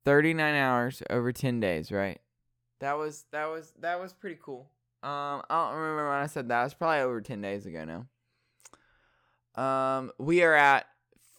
39 0.04 0.56
hours 0.56 1.02
over 1.10 1.32
10 1.32 1.62
days, 1.62 1.90
right? 1.90 2.20
That 2.82 2.98
was 2.98 3.26
that 3.32 3.46
was 3.46 3.72
that 3.80 4.00
was 4.00 4.12
pretty 4.14 4.38
cool. 4.42 4.70
Um 5.04 5.42
I 5.50 5.64
don't 5.64 5.76
remember 5.76 6.10
when 6.10 6.20
I 6.20 6.28
said 6.28 6.50
that. 6.50 6.62
It 6.62 6.64
was 6.66 6.74
probably 6.74 7.00
over 7.00 7.22
10 7.22 7.42
days 7.42 7.66
ago 7.66 8.06
now. 9.56 9.62
Um 9.62 10.12
we 10.20 10.44
are 10.44 10.54
at 10.54 10.86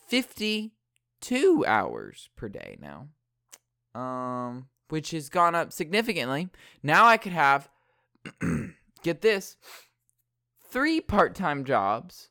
52 0.08 1.64
hours 1.66 2.30
per 2.36 2.48
day 2.48 2.76
now. 2.80 3.08
Um, 3.94 4.68
which 4.88 5.10
has 5.10 5.28
gone 5.28 5.54
up 5.54 5.72
significantly. 5.72 6.48
Now 6.82 7.06
I 7.06 7.16
could 7.16 7.32
have, 7.32 7.68
get 9.02 9.20
this, 9.20 9.56
three 10.70 11.00
part 11.00 11.34
time 11.34 11.64
jobs. 11.64 12.30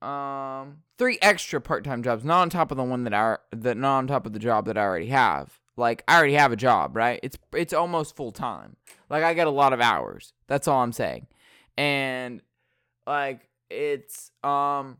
Um, 0.00 0.82
three 0.98 1.18
extra 1.22 1.60
part 1.60 1.84
time 1.84 2.02
jobs, 2.02 2.24
not 2.24 2.42
on 2.42 2.50
top 2.50 2.70
of 2.70 2.76
the 2.76 2.84
one 2.84 3.04
that 3.04 3.14
I 3.14 3.38
that 3.52 3.76
not 3.76 3.98
on 3.98 4.06
top 4.06 4.26
of 4.26 4.32
the 4.32 4.38
job 4.38 4.66
that 4.66 4.76
I 4.76 4.82
already 4.82 5.06
have. 5.06 5.58
Like 5.76 6.04
I 6.06 6.16
already 6.16 6.34
have 6.34 6.52
a 6.52 6.56
job, 6.56 6.94
right? 6.94 7.20
It's 7.22 7.38
it's 7.54 7.72
almost 7.72 8.14
full 8.14 8.30
time. 8.30 8.76
Like 9.08 9.24
I 9.24 9.34
get 9.34 9.46
a 9.46 9.50
lot 9.50 9.72
of 9.72 9.80
hours. 9.80 10.34
That's 10.46 10.68
all 10.68 10.82
I'm 10.82 10.92
saying. 10.92 11.26
And 11.76 12.42
like 13.06 13.48
it's 13.70 14.30
um 14.42 14.98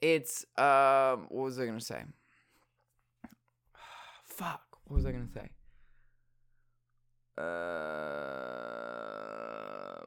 it's 0.00 0.44
um 0.56 1.26
what 1.28 1.44
was 1.44 1.58
I 1.58 1.66
gonna 1.66 1.80
say? 1.80 2.04
Fuck. 4.24 4.62
What 4.84 4.96
was 4.96 5.06
I 5.06 5.12
gonna 5.12 5.28
say? 5.28 5.50
Uh 7.38 8.56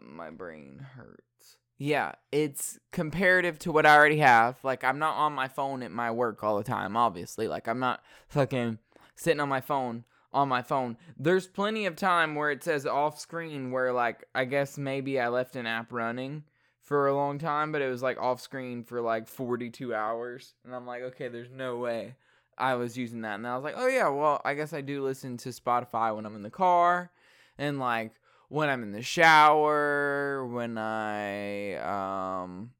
my 0.02 0.30
brain 0.32 0.86
hurts. 0.96 1.58
Yeah, 1.78 2.14
it's 2.32 2.78
comparative 2.92 3.58
to 3.60 3.72
what 3.72 3.86
I 3.86 3.96
already 3.96 4.18
have. 4.18 4.58
Like 4.64 4.84
I'm 4.84 5.00
not 5.00 5.16
on 5.16 5.34
my 5.34 5.48
phone 5.48 5.82
at 5.82 5.92
my 5.92 6.12
work 6.12 6.44
all 6.44 6.58
the 6.58 6.64
time, 6.64 6.98
obviously. 6.98 7.48
Like 7.48 7.68
I'm 7.68 7.80
not 7.80 8.04
fucking 8.28 8.80
sitting 9.16 9.40
on 9.40 9.50
my 9.50 9.62
phone 9.62 10.04
on 10.32 10.48
my 10.48 10.62
phone. 10.62 10.98
There's 11.18 11.48
plenty 11.48 11.86
of 11.86 11.96
time 11.96 12.36
where 12.36 12.52
it 12.52 12.64
says 12.64 12.86
off 12.86 13.20
screen 13.20 13.72
where 13.72 13.94
like 13.94 14.26
I 14.36 14.46
guess 14.46 14.78
maybe 14.78 15.20
I 15.20 15.30
left 15.30 15.56
an 15.56 15.66
app 15.66 15.92
running 15.92 16.44
for 16.90 17.06
a 17.06 17.16
long 17.16 17.38
time, 17.38 17.72
but 17.72 17.84
it 17.84 17.88
was 17.88 18.02
like 18.02 18.20
off 18.20 18.42
screen 18.42 18.84
for 18.84 19.00
like 19.00 19.28
42 19.28 19.94
hours. 19.94 20.56
And 20.66 20.74
I'm 20.74 20.88
like, 20.88 21.04
okay, 21.04 21.28
there's 21.28 21.52
no 21.52 21.78
way 21.78 22.16
I 22.58 22.74
was 22.74 22.98
using 22.98 23.22
that. 23.22 23.36
And 23.36 23.46
I 23.46 23.54
was 23.54 23.64
like, 23.64 23.76
oh 23.78 23.86
yeah, 23.86 24.10
well, 24.10 24.42
I 24.44 24.56
guess 24.56 24.74
I 24.74 24.82
do 24.82 25.04
listen 25.04 25.38
to 25.38 25.50
Spotify 25.50 26.16
when 26.16 26.26
I'm 26.26 26.36
in 26.36 26.42
the 26.42 26.50
car 26.50 27.12
and 27.60 27.78
like 27.78 28.14
when 28.48 28.70
I'm 28.70 28.82
in 28.82 28.92
the 28.92 29.04
shower, 29.04 30.48
when 30.48 30.80
I 30.80 31.76
um 32.46 32.72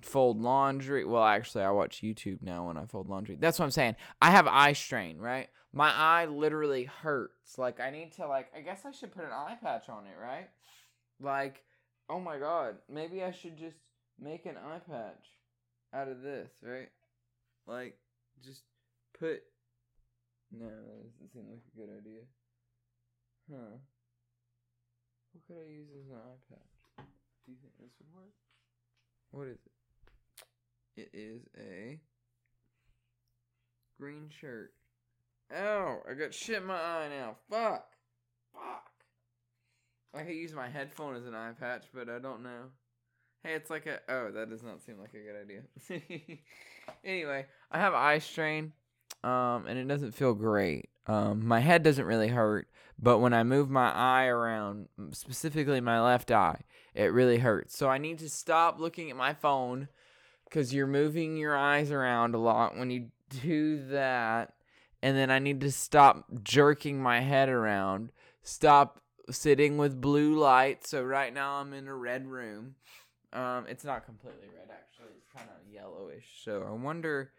fold 0.00 0.40
laundry. 0.40 1.04
Well, 1.04 1.22
actually, 1.22 1.64
I 1.64 1.70
watch 1.70 2.00
YouTube 2.00 2.40
now 2.40 2.66
when 2.66 2.78
I 2.78 2.86
fold 2.86 3.10
laundry. 3.10 3.36
That's 3.38 3.58
what 3.58 3.66
I'm 3.66 3.72
saying. 3.72 3.96
I 4.22 4.30
have 4.30 4.46
eye 4.46 4.72
strain, 4.72 5.18
right? 5.18 5.50
My 5.70 5.92
eye 5.94 6.24
literally 6.24 6.84
hurts. 6.84 7.58
Like 7.58 7.78
I 7.78 7.90
need 7.90 8.12
to 8.12 8.26
like 8.26 8.50
I 8.56 8.62
guess 8.62 8.86
I 8.86 8.92
should 8.92 9.12
put 9.12 9.24
an 9.24 9.32
eye 9.32 9.58
patch 9.62 9.90
on 9.90 10.04
it, 10.06 10.16
right? 10.18 10.48
Like 11.20 11.62
Oh 12.10 12.18
my 12.18 12.38
god, 12.38 12.74
maybe 12.92 13.22
I 13.22 13.30
should 13.30 13.56
just 13.56 13.76
make 14.20 14.44
an 14.44 14.56
eye 14.56 14.80
patch 14.80 15.30
out 15.94 16.08
of 16.08 16.22
this, 16.22 16.50
right? 16.60 16.88
Like, 17.68 17.96
just 18.44 18.62
put. 19.16 19.42
No, 20.50 20.66
that 20.66 21.04
doesn't 21.04 21.32
seem 21.32 21.44
like 21.48 21.62
a 21.72 21.78
good 21.78 21.88
idea. 21.96 22.22
Huh. 23.48 23.78
What 25.32 25.46
could 25.46 25.64
I 25.64 25.70
use 25.70 25.86
as 25.96 26.10
an 26.10 26.16
eye 26.16 26.40
patch? 26.48 27.06
Do 27.46 27.52
you 27.52 27.58
think 27.62 27.74
this 27.78 27.92
would 28.00 28.12
work? 28.12 28.34
What 29.30 29.46
is 29.46 29.58
it? 29.64 31.02
It 31.02 31.16
is 31.16 31.42
a 31.56 32.00
green 34.00 34.30
shirt. 34.40 34.72
Ow! 35.56 36.02
I 36.10 36.14
got 36.14 36.34
shit 36.34 36.56
in 36.56 36.66
my 36.66 36.74
eye 36.74 37.08
now. 37.08 37.36
Fuck! 37.48 37.86
Fuck! 38.52 38.89
I 40.14 40.22
could 40.22 40.34
use 40.34 40.52
my 40.52 40.68
headphone 40.68 41.14
as 41.16 41.26
an 41.26 41.34
eye 41.34 41.52
patch, 41.58 41.84
but 41.94 42.08
I 42.08 42.18
don't 42.18 42.42
know. 42.42 42.70
Hey, 43.42 43.54
it's 43.54 43.70
like 43.70 43.86
a. 43.86 44.00
Oh, 44.08 44.30
that 44.32 44.50
does 44.50 44.62
not 44.62 44.82
seem 44.82 44.98
like 44.98 45.14
a 45.14 45.18
good 45.18 45.40
idea. 45.40 46.38
anyway, 47.04 47.46
I 47.70 47.78
have 47.78 47.94
eye 47.94 48.18
strain, 48.18 48.72
um, 49.24 49.66
and 49.66 49.78
it 49.78 49.88
doesn't 49.88 50.12
feel 50.12 50.34
great. 50.34 50.90
Um, 51.06 51.46
my 51.46 51.60
head 51.60 51.82
doesn't 51.82 52.04
really 52.04 52.28
hurt, 52.28 52.68
but 52.98 53.18
when 53.18 53.32
I 53.32 53.42
move 53.42 53.70
my 53.70 53.90
eye 53.90 54.26
around, 54.26 54.88
specifically 55.12 55.80
my 55.80 56.00
left 56.00 56.30
eye, 56.30 56.60
it 56.94 57.12
really 57.12 57.38
hurts. 57.38 57.76
So 57.76 57.88
I 57.88 57.98
need 57.98 58.18
to 58.18 58.28
stop 58.28 58.78
looking 58.78 59.10
at 59.10 59.16
my 59.16 59.32
phone 59.32 59.88
because 60.44 60.74
you're 60.74 60.86
moving 60.86 61.36
your 61.36 61.56
eyes 61.56 61.90
around 61.90 62.34
a 62.34 62.38
lot 62.38 62.76
when 62.76 62.90
you 62.90 63.06
do 63.42 63.86
that. 63.88 64.54
And 65.02 65.16
then 65.16 65.30
I 65.30 65.38
need 65.38 65.62
to 65.62 65.72
stop 65.72 66.26
jerking 66.42 67.02
my 67.02 67.20
head 67.20 67.48
around, 67.48 68.12
stop 68.42 69.00
sitting 69.32 69.78
with 69.78 70.00
blue 70.00 70.38
light. 70.38 70.86
So 70.86 71.02
right 71.02 71.32
now 71.32 71.54
I'm 71.54 71.72
in 71.72 71.88
a 71.88 71.94
red 71.94 72.26
room. 72.26 72.74
Um, 73.32 73.66
it's 73.68 73.84
not 73.84 74.04
completely 74.04 74.48
red 74.48 74.70
actually. 74.70 75.14
It's 75.16 75.28
kind 75.34 75.48
of 75.48 75.72
yellowish. 75.72 76.26
So 76.44 76.64
I 76.68 76.72
wonder 76.72 77.32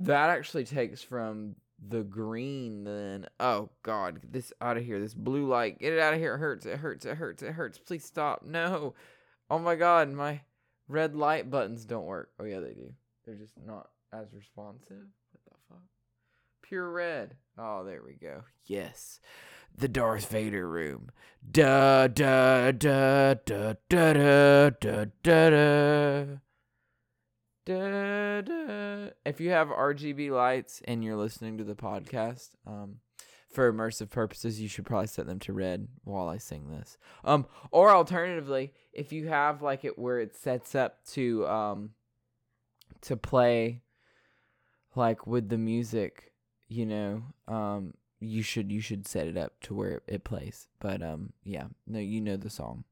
that 0.00 0.30
actually 0.30 0.64
takes 0.64 1.02
from 1.02 1.56
the 1.88 2.02
green 2.02 2.84
then. 2.84 3.26
Oh 3.40 3.70
god, 3.82 4.20
get 4.20 4.32
this 4.32 4.52
out 4.60 4.76
of 4.76 4.84
here. 4.84 5.00
This 5.00 5.14
blue 5.14 5.46
light. 5.46 5.78
Get 5.78 5.92
it 5.92 5.98
out 5.98 6.14
of 6.14 6.20
here. 6.20 6.34
It 6.34 6.38
hurts. 6.38 6.66
It 6.66 6.78
hurts. 6.78 7.04
It 7.04 7.16
hurts. 7.16 7.42
It 7.42 7.52
hurts. 7.52 7.78
Please 7.78 8.04
stop. 8.04 8.44
No. 8.44 8.94
Oh 9.50 9.58
my 9.58 9.74
god, 9.74 10.10
my 10.10 10.40
red 10.88 11.14
light 11.14 11.50
buttons 11.50 11.84
don't 11.84 12.06
work. 12.06 12.30
Oh 12.38 12.44
yeah, 12.44 12.60
they 12.60 12.74
do. 12.74 12.92
They're 13.24 13.34
just 13.34 13.54
not 13.64 13.88
as 14.12 14.32
responsive. 14.34 15.06
Pure 16.72 16.90
red. 16.90 17.36
Oh, 17.58 17.84
there 17.84 18.02
we 18.02 18.14
go. 18.14 18.44
Yes 18.64 19.20
the 19.76 19.88
Darth 19.88 20.30
Vader 20.30 20.66
room. 20.66 21.10
Da 21.50 22.06
da 22.06 22.72
da 22.72 23.34
da 23.34 23.74
da 23.88 24.12
da 24.12 24.70
da 24.70 25.04
da 25.22 25.50
da. 25.50 26.24
Da, 27.66 28.40
da. 28.40 29.10
If 29.26 29.40
you 29.40 29.50
have 29.50 29.68
RGB 29.68 30.30
lights 30.30 30.80
and 30.86 31.04
you're 31.04 31.16
listening 31.16 31.58
to 31.58 31.64
the 31.64 31.74
podcast, 31.74 32.50
um, 32.66 32.96
for 33.50 33.70
immersive 33.70 34.10
purposes, 34.10 34.58
you 34.58 34.68
should 34.68 34.86
probably 34.86 35.06
set 35.08 35.26
them 35.26 35.40
to 35.40 35.52
red 35.52 35.88
while 36.04 36.28
I 36.28 36.38
sing 36.38 36.70
this. 36.70 36.96
Um, 37.22 37.46
or 37.70 37.90
alternatively, 37.90 38.72
if 38.94 39.12
you 39.12 39.28
have 39.28 39.60
like 39.60 39.84
it 39.84 39.98
where 39.98 40.20
it 40.20 40.34
sets 40.34 40.74
up 40.74 41.04
to 41.08 41.46
um 41.46 41.90
to 43.02 43.16
play 43.16 43.82
like 44.94 45.26
with 45.26 45.48
the 45.48 45.58
music, 45.58 46.31
you 46.72 46.86
know, 46.86 47.22
um, 47.48 47.94
you 48.20 48.42
should 48.42 48.70
you 48.72 48.80
should 48.80 49.06
set 49.06 49.26
it 49.26 49.36
up 49.36 49.60
to 49.62 49.74
where 49.74 50.02
it 50.06 50.24
plays. 50.24 50.68
But 50.80 51.02
um, 51.02 51.32
yeah, 51.44 51.66
no, 51.86 51.98
you 51.98 52.20
know 52.20 52.36
the 52.36 52.50
song. 52.50 52.84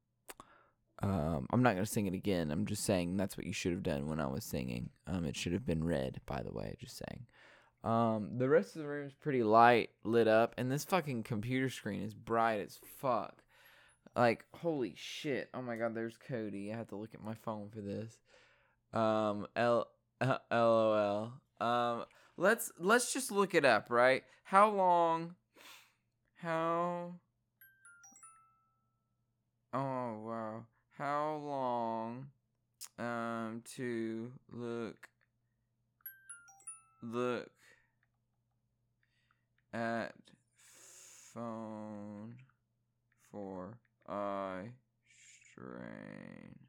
Um, 1.03 1.47
I'm 1.51 1.63
not 1.63 1.73
gonna 1.73 1.85
sing 1.85 2.05
it 2.05 2.13
again. 2.13 2.51
I'm 2.51 2.65
just 2.65 2.83
saying 2.83 3.17
that's 3.17 3.37
what 3.37 3.47
you 3.47 3.53
should 3.53 3.71
have 3.71 3.83
done 3.83 4.07
when 4.07 4.19
I 4.19 4.27
was 4.27 4.43
singing. 4.43 4.89
Um, 5.07 5.25
it 5.25 5.35
should 5.35 5.53
have 5.53 5.65
been 5.65 5.83
red, 5.83 6.21
by 6.25 6.41
the 6.43 6.51
way. 6.51 6.75
Just 6.79 6.97
saying. 6.97 7.25
Um, 7.83 8.37
the 8.37 8.47
rest 8.47 8.75
of 8.75 8.83
the 8.83 8.87
room 8.87 9.07
is 9.07 9.13
pretty 9.13 9.41
light 9.41 9.89
lit 10.03 10.27
up, 10.27 10.53
and 10.57 10.71
this 10.71 10.85
fucking 10.85 11.23
computer 11.23 11.69
screen 11.69 12.03
is 12.03 12.13
bright 12.13 12.61
as 12.61 12.79
fuck. 12.99 13.41
Like 14.15 14.45
holy 14.53 14.93
shit! 14.95 15.49
Oh 15.53 15.61
my 15.61 15.77
god, 15.77 15.95
there's 15.95 16.17
Cody. 16.17 16.71
I 16.71 16.77
have 16.77 16.89
to 16.89 16.97
look 16.97 17.15
at 17.15 17.23
my 17.23 17.33
phone 17.33 17.69
for 17.73 17.81
this. 17.81 18.17
Um, 18.93 19.47
L 19.55 19.87
uh, 20.21 20.37
LOL. 20.51 21.33
Um, 21.59 22.05
let's 22.41 22.71
let's 22.79 23.13
just 23.13 23.31
look 23.31 23.53
it 23.53 23.65
up, 23.65 23.89
right? 23.89 24.23
How 24.43 24.69
long? 24.69 25.35
How? 26.35 27.13
Oh 29.73 30.19
wow 30.25 30.65
how 31.01 31.41
long 31.43 32.27
um 32.99 33.63
to 33.75 34.31
look 34.51 35.09
look 37.01 37.49
at 39.73 40.13
phone 41.33 42.35
for 43.31 43.79
eye 44.07 44.69
strain 45.51 46.59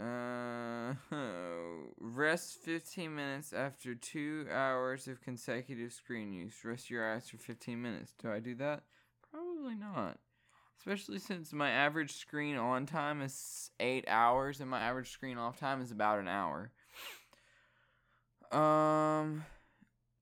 uh 0.00 0.94
rest 2.00 2.58
15 2.64 3.14
minutes 3.14 3.52
after 3.52 3.94
2 3.94 4.46
hours 4.50 5.08
of 5.08 5.20
consecutive 5.20 5.92
screen 5.92 6.32
use. 6.32 6.54
Rest 6.64 6.90
your 6.90 7.12
eyes 7.12 7.28
for 7.28 7.36
15 7.36 7.80
minutes. 7.80 8.14
Do 8.20 8.30
i 8.30 8.40
do 8.40 8.54
that? 8.56 8.82
Probably 9.30 9.74
not. 9.74 10.18
Especially 10.78 11.18
since 11.18 11.52
my 11.52 11.70
average 11.70 12.12
screen 12.12 12.56
on 12.56 12.86
time 12.86 13.20
is 13.20 13.70
eight 13.80 14.04
hours 14.08 14.60
and 14.60 14.70
my 14.70 14.80
average 14.80 15.10
screen 15.10 15.36
off 15.36 15.60
time 15.60 15.82
is 15.82 15.90
about 15.90 16.18
an 16.18 16.28
hour. 16.28 16.72
Um, 18.50 19.44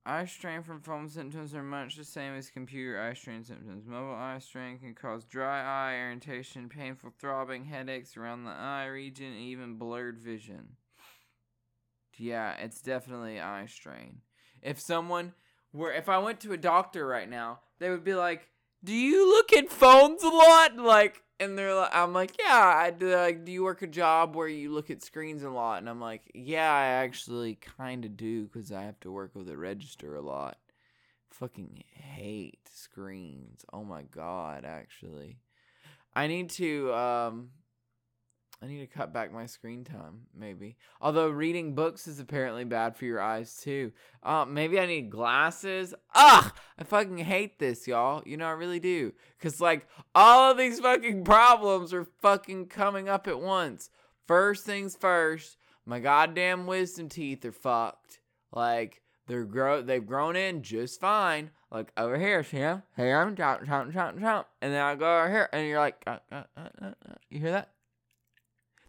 eye 0.08 0.24
strain 0.24 0.62
from 0.62 0.80
phone 0.80 1.10
symptoms 1.10 1.54
are 1.54 1.62
much 1.62 1.96
the 1.96 2.04
same 2.04 2.34
as 2.34 2.48
computer 2.48 2.98
eye 2.98 3.12
strain 3.12 3.44
symptoms. 3.44 3.86
Mobile 3.86 4.14
eye 4.14 4.38
strain 4.38 4.78
can 4.78 4.94
cause 4.94 5.24
dry 5.24 5.60
eye, 5.60 5.98
irritation, 5.98 6.70
painful 6.70 7.12
throbbing, 7.18 7.66
headaches 7.66 8.16
around 8.16 8.44
the 8.44 8.50
eye 8.50 8.86
region, 8.86 9.26
and 9.26 9.36
even 9.36 9.76
blurred 9.76 10.18
vision. 10.18 10.76
Yeah, 12.16 12.54
it's 12.54 12.80
definitely 12.80 13.38
eye 13.38 13.66
strain. 13.66 14.22
If 14.62 14.80
someone 14.80 15.34
were, 15.74 15.92
if 15.92 16.08
I 16.08 16.18
went 16.18 16.40
to 16.40 16.52
a 16.52 16.56
doctor 16.58 17.06
right 17.06 17.28
now, 17.28 17.60
they 17.78 17.90
would 17.90 18.02
be 18.02 18.14
like, 18.14 18.48
do 18.84 18.94
you 18.94 19.28
look 19.28 19.52
at 19.52 19.70
phones 19.70 20.22
a 20.22 20.28
lot? 20.28 20.76
Like, 20.76 21.22
and 21.40 21.56
they're 21.56 21.74
like, 21.74 21.94
I'm 21.94 22.12
like, 22.12 22.36
yeah, 22.38 22.74
I 22.76 22.90
do. 22.90 23.14
Like, 23.14 23.44
do 23.44 23.52
you 23.52 23.62
work 23.62 23.82
a 23.82 23.86
job 23.86 24.34
where 24.34 24.48
you 24.48 24.72
look 24.72 24.90
at 24.90 25.02
screens 25.02 25.42
a 25.42 25.50
lot? 25.50 25.78
And 25.78 25.88
I'm 25.88 26.00
like, 26.00 26.30
yeah, 26.34 26.72
I 26.72 26.86
actually 26.86 27.56
kind 27.56 28.04
of 28.04 28.16
do 28.16 28.44
because 28.44 28.72
I 28.72 28.82
have 28.82 28.98
to 29.00 29.12
work 29.12 29.34
with 29.34 29.48
a 29.48 29.56
register 29.56 30.16
a 30.16 30.20
lot. 30.20 30.58
Fucking 31.30 31.84
hate 31.92 32.68
screens. 32.72 33.64
Oh 33.72 33.84
my 33.84 34.02
god, 34.02 34.64
actually. 34.64 35.38
I 36.14 36.26
need 36.26 36.50
to 36.50 36.92
um 36.94 37.50
I 38.60 38.66
need 38.66 38.80
to 38.80 38.86
cut 38.86 39.12
back 39.12 39.32
my 39.32 39.46
screen 39.46 39.84
time, 39.84 40.22
maybe. 40.36 40.76
Although 41.00 41.28
reading 41.28 41.76
books 41.76 42.08
is 42.08 42.18
apparently 42.18 42.64
bad 42.64 42.96
for 42.96 43.04
your 43.04 43.20
eyes 43.20 43.56
too. 43.56 43.92
Uh, 44.22 44.44
maybe 44.46 44.80
I 44.80 44.86
need 44.86 45.10
glasses. 45.10 45.94
Ugh! 46.14 46.52
I 46.76 46.84
fucking 46.84 47.18
hate 47.18 47.60
this, 47.60 47.86
y'all. 47.86 48.22
You 48.26 48.36
know, 48.36 48.46
I 48.46 48.52
really 48.52 48.80
do. 48.80 49.12
Cause 49.40 49.60
like 49.60 49.86
all 50.12 50.50
of 50.50 50.58
these 50.58 50.80
fucking 50.80 51.22
problems 51.22 51.94
are 51.94 52.08
fucking 52.20 52.66
coming 52.66 53.08
up 53.08 53.28
at 53.28 53.40
once. 53.40 53.90
First 54.26 54.66
things 54.66 54.96
first, 54.96 55.56
my 55.86 56.00
goddamn 56.00 56.66
wisdom 56.66 57.08
teeth 57.08 57.44
are 57.44 57.52
fucked. 57.52 58.18
Like 58.52 59.02
they're 59.28 59.44
grow 59.44 59.82
they've 59.82 60.04
grown 60.04 60.34
in 60.34 60.62
just 60.62 61.00
fine. 61.00 61.50
Like 61.70 61.92
over 61.96 62.18
here, 62.18 62.42
them? 62.42 62.82
Here 62.96 63.20
I'm 63.20 63.36
chomp 63.36 63.66
chomp 63.66 63.92
chomp 63.92 64.18
chomp. 64.18 64.46
And 64.60 64.72
then 64.72 64.82
I 64.82 64.96
go 64.96 65.18
over 65.18 65.30
here 65.30 65.48
and 65.52 65.68
you're 65.68 65.78
like, 65.78 66.02
uh, 66.08 66.18
uh, 66.32 66.42
uh, 66.56 66.68
uh, 66.82 66.86
uh. 66.86 67.14
you 67.30 67.38
hear 67.38 67.52
that? 67.52 67.70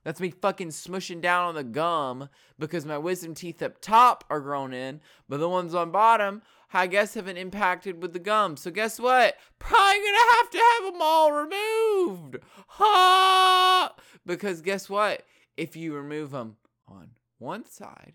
That's 0.03 0.21
me 0.21 0.29
fucking 0.29 0.69
smushing 0.69 1.21
down 1.21 1.47
on 1.47 1.55
the 1.55 1.63
gum 1.63 2.29
because 2.57 2.85
my 2.85 2.97
wisdom 2.97 3.33
teeth 3.33 3.61
up 3.61 3.81
top 3.81 4.23
are 4.29 4.39
grown 4.39 4.73
in, 4.73 5.01
but 5.27 5.39
the 5.39 5.49
ones 5.49 5.75
on 5.75 5.91
bottom, 5.91 6.41
I 6.73 6.87
guess, 6.87 7.15
haven't 7.15 7.37
impacted 7.37 8.01
with 8.01 8.13
the 8.13 8.19
gum. 8.19 8.55
So 8.57 8.71
guess 8.71 8.99
what? 8.99 9.35
Probably 9.59 9.99
gonna 9.99 10.31
have 10.37 10.49
to 10.51 10.57
have 10.57 10.93
them 10.93 11.01
all 11.01 11.31
removed. 11.31 12.37
Ha! 12.67 13.93
Because 14.25 14.61
guess 14.61 14.89
what? 14.89 15.23
If 15.57 15.75
you 15.75 15.93
remove 15.93 16.31
them 16.31 16.57
on 16.87 17.11
one 17.37 17.65
side, 17.65 18.13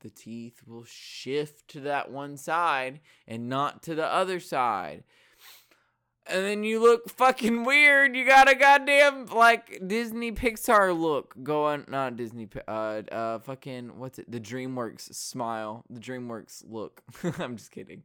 the 0.00 0.10
teeth 0.10 0.62
will 0.66 0.84
shift 0.84 1.68
to 1.68 1.80
that 1.80 2.10
one 2.10 2.36
side 2.36 3.00
and 3.26 3.48
not 3.48 3.82
to 3.84 3.94
the 3.94 4.06
other 4.06 4.40
side 4.40 5.04
and 6.28 6.44
then 6.44 6.64
you 6.64 6.80
look 6.80 7.08
fucking 7.08 7.64
weird. 7.64 8.16
You 8.16 8.26
got 8.26 8.50
a 8.50 8.54
goddamn 8.54 9.26
like 9.26 9.80
Disney 9.86 10.32
Pixar 10.32 10.98
look 10.98 11.34
going. 11.42 11.84
Not 11.88 12.16
Disney. 12.16 12.48
Uh, 12.66 13.02
uh, 13.10 13.38
fucking 13.40 13.98
what's 13.98 14.18
it? 14.18 14.30
The 14.30 14.40
DreamWorks 14.40 15.14
smile. 15.14 15.84
The 15.88 16.00
DreamWorks 16.00 16.64
look. 16.68 17.02
I'm 17.38 17.56
just 17.56 17.70
kidding, 17.70 18.02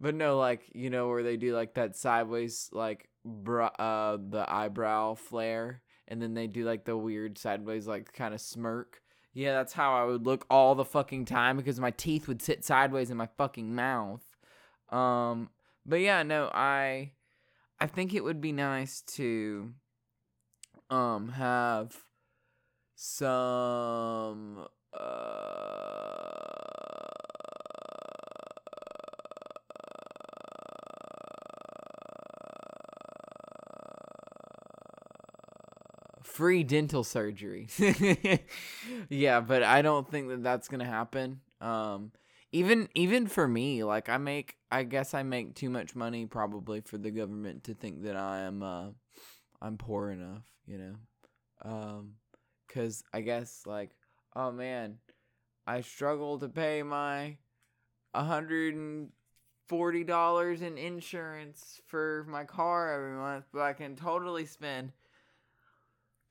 but 0.00 0.14
no, 0.14 0.38
like 0.38 0.62
you 0.72 0.90
know 0.90 1.08
where 1.08 1.22
they 1.22 1.36
do 1.36 1.54
like 1.54 1.74
that 1.74 1.96
sideways 1.96 2.70
like 2.72 3.08
bra- 3.24 3.74
uh 3.78 4.18
the 4.18 4.44
eyebrow 4.48 5.14
flare, 5.14 5.82
and 6.06 6.22
then 6.22 6.34
they 6.34 6.46
do 6.46 6.64
like 6.64 6.84
the 6.84 6.96
weird 6.96 7.38
sideways 7.38 7.86
like 7.86 8.12
kind 8.12 8.34
of 8.34 8.40
smirk. 8.40 9.02
Yeah, 9.34 9.52
that's 9.52 9.72
how 9.72 9.94
I 9.94 10.04
would 10.04 10.26
look 10.26 10.46
all 10.50 10.74
the 10.74 10.84
fucking 10.84 11.26
time 11.26 11.56
because 11.56 11.78
my 11.78 11.90
teeth 11.90 12.26
would 12.28 12.42
sit 12.42 12.64
sideways 12.64 13.10
in 13.10 13.16
my 13.16 13.28
fucking 13.36 13.74
mouth. 13.74 14.22
Um, 14.90 15.50
but 15.86 16.00
yeah, 16.00 16.22
no, 16.22 16.50
I 16.52 17.12
I 17.80 17.86
think 17.86 18.14
it 18.14 18.24
would 18.24 18.40
be 18.40 18.52
nice 18.52 19.00
to 19.16 19.72
um 20.90 21.28
have 21.30 21.96
some 22.96 24.66
uh 24.92 26.18
free 36.22 36.62
dental 36.62 37.04
surgery. 37.04 37.68
yeah, 39.08 39.40
but 39.40 39.62
I 39.62 39.82
don't 39.82 40.08
think 40.10 40.28
that 40.28 40.42
that's 40.42 40.68
going 40.68 40.80
to 40.80 40.86
happen. 40.86 41.40
Um 41.60 42.12
even 42.52 42.88
even 42.94 43.26
for 43.26 43.46
me 43.46 43.84
like 43.84 44.08
i 44.08 44.16
make 44.16 44.56
i 44.70 44.82
guess 44.82 45.12
i 45.14 45.22
make 45.22 45.54
too 45.54 45.68
much 45.68 45.94
money 45.94 46.26
probably 46.26 46.80
for 46.80 46.98
the 46.98 47.10
government 47.10 47.64
to 47.64 47.74
think 47.74 48.02
that 48.02 48.16
i 48.16 48.40
am 48.40 48.62
uh 48.62 48.86
i'm 49.60 49.76
poor 49.76 50.10
enough 50.10 50.42
you 50.66 50.78
know? 50.78 50.94
Um 51.62 52.14
cuz 52.68 53.02
i 53.12 53.20
guess 53.20 53.62
like 53.66 53.90
oh 54.36 54.52
man 54.52 54.98
i 55.66 55.80
struggle 55.80 56.38
to 56.38 56.48
pay 56.48 56.82
my 56.82 57.36
a 58.14 58.22
$140 58.22 60.62
in 60.62 60.78
insurance 60.78 61.80
for 61.86 62.24
my 62.28 62.44
car 62.44 62.92
every 62.92 63.16
month 63.16 63.44
but 63.52 63.62
i 63.62 63.72
can 63.72 63.96
totally 63.96 64.46
spend 64.46 64.92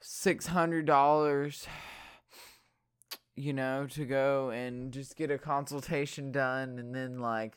$600 0.02 1.68
you 3.38 3.54
know, 3.54 3.86
to 3.86 4.04
go 4.04 4.50
and 4.50 4.92
just 4.92 5.16
get 5.16 5.30
a 5.30 5.38
consultation 5.38 6.32
done 6.32 6.80
and 6.80 6.94
then 6.94 7.20
like 7.20 7.56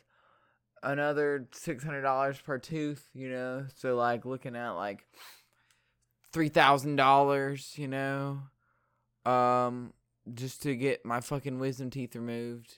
another 0.83 1.47
$600 1.51 2.43
per 2.43 2.59
tooth, 2.59 3.09
you 3.13 3.29
know. 3.29 3.65
So 3.75 3.95
like 3.95 4.23
looking 4.23 4.55
at 4.55 4.71
like 4.71 5.05
$3,000, 6.33 7.77
you 7.77 7.87
know, 7.87 8.39
um 9.25 9.93
just 10.35 10.61
to 10.61 10.75
get 10.75 11.03
my 11.03 11.19
fucking 11.19 11.57
wisdom 11.57 11.89
teeth 11.89 12.15
removed. 12.15 12.77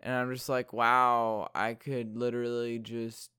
And 0.00 0.14
I'm 0.14 0.32
just 0.32 0.48
like, 0.48 0.72
wow, 0.72 1.50
I 1.52 1.74
could 1.74 2.16
literally 2.16 2.78
just 2.78 3.30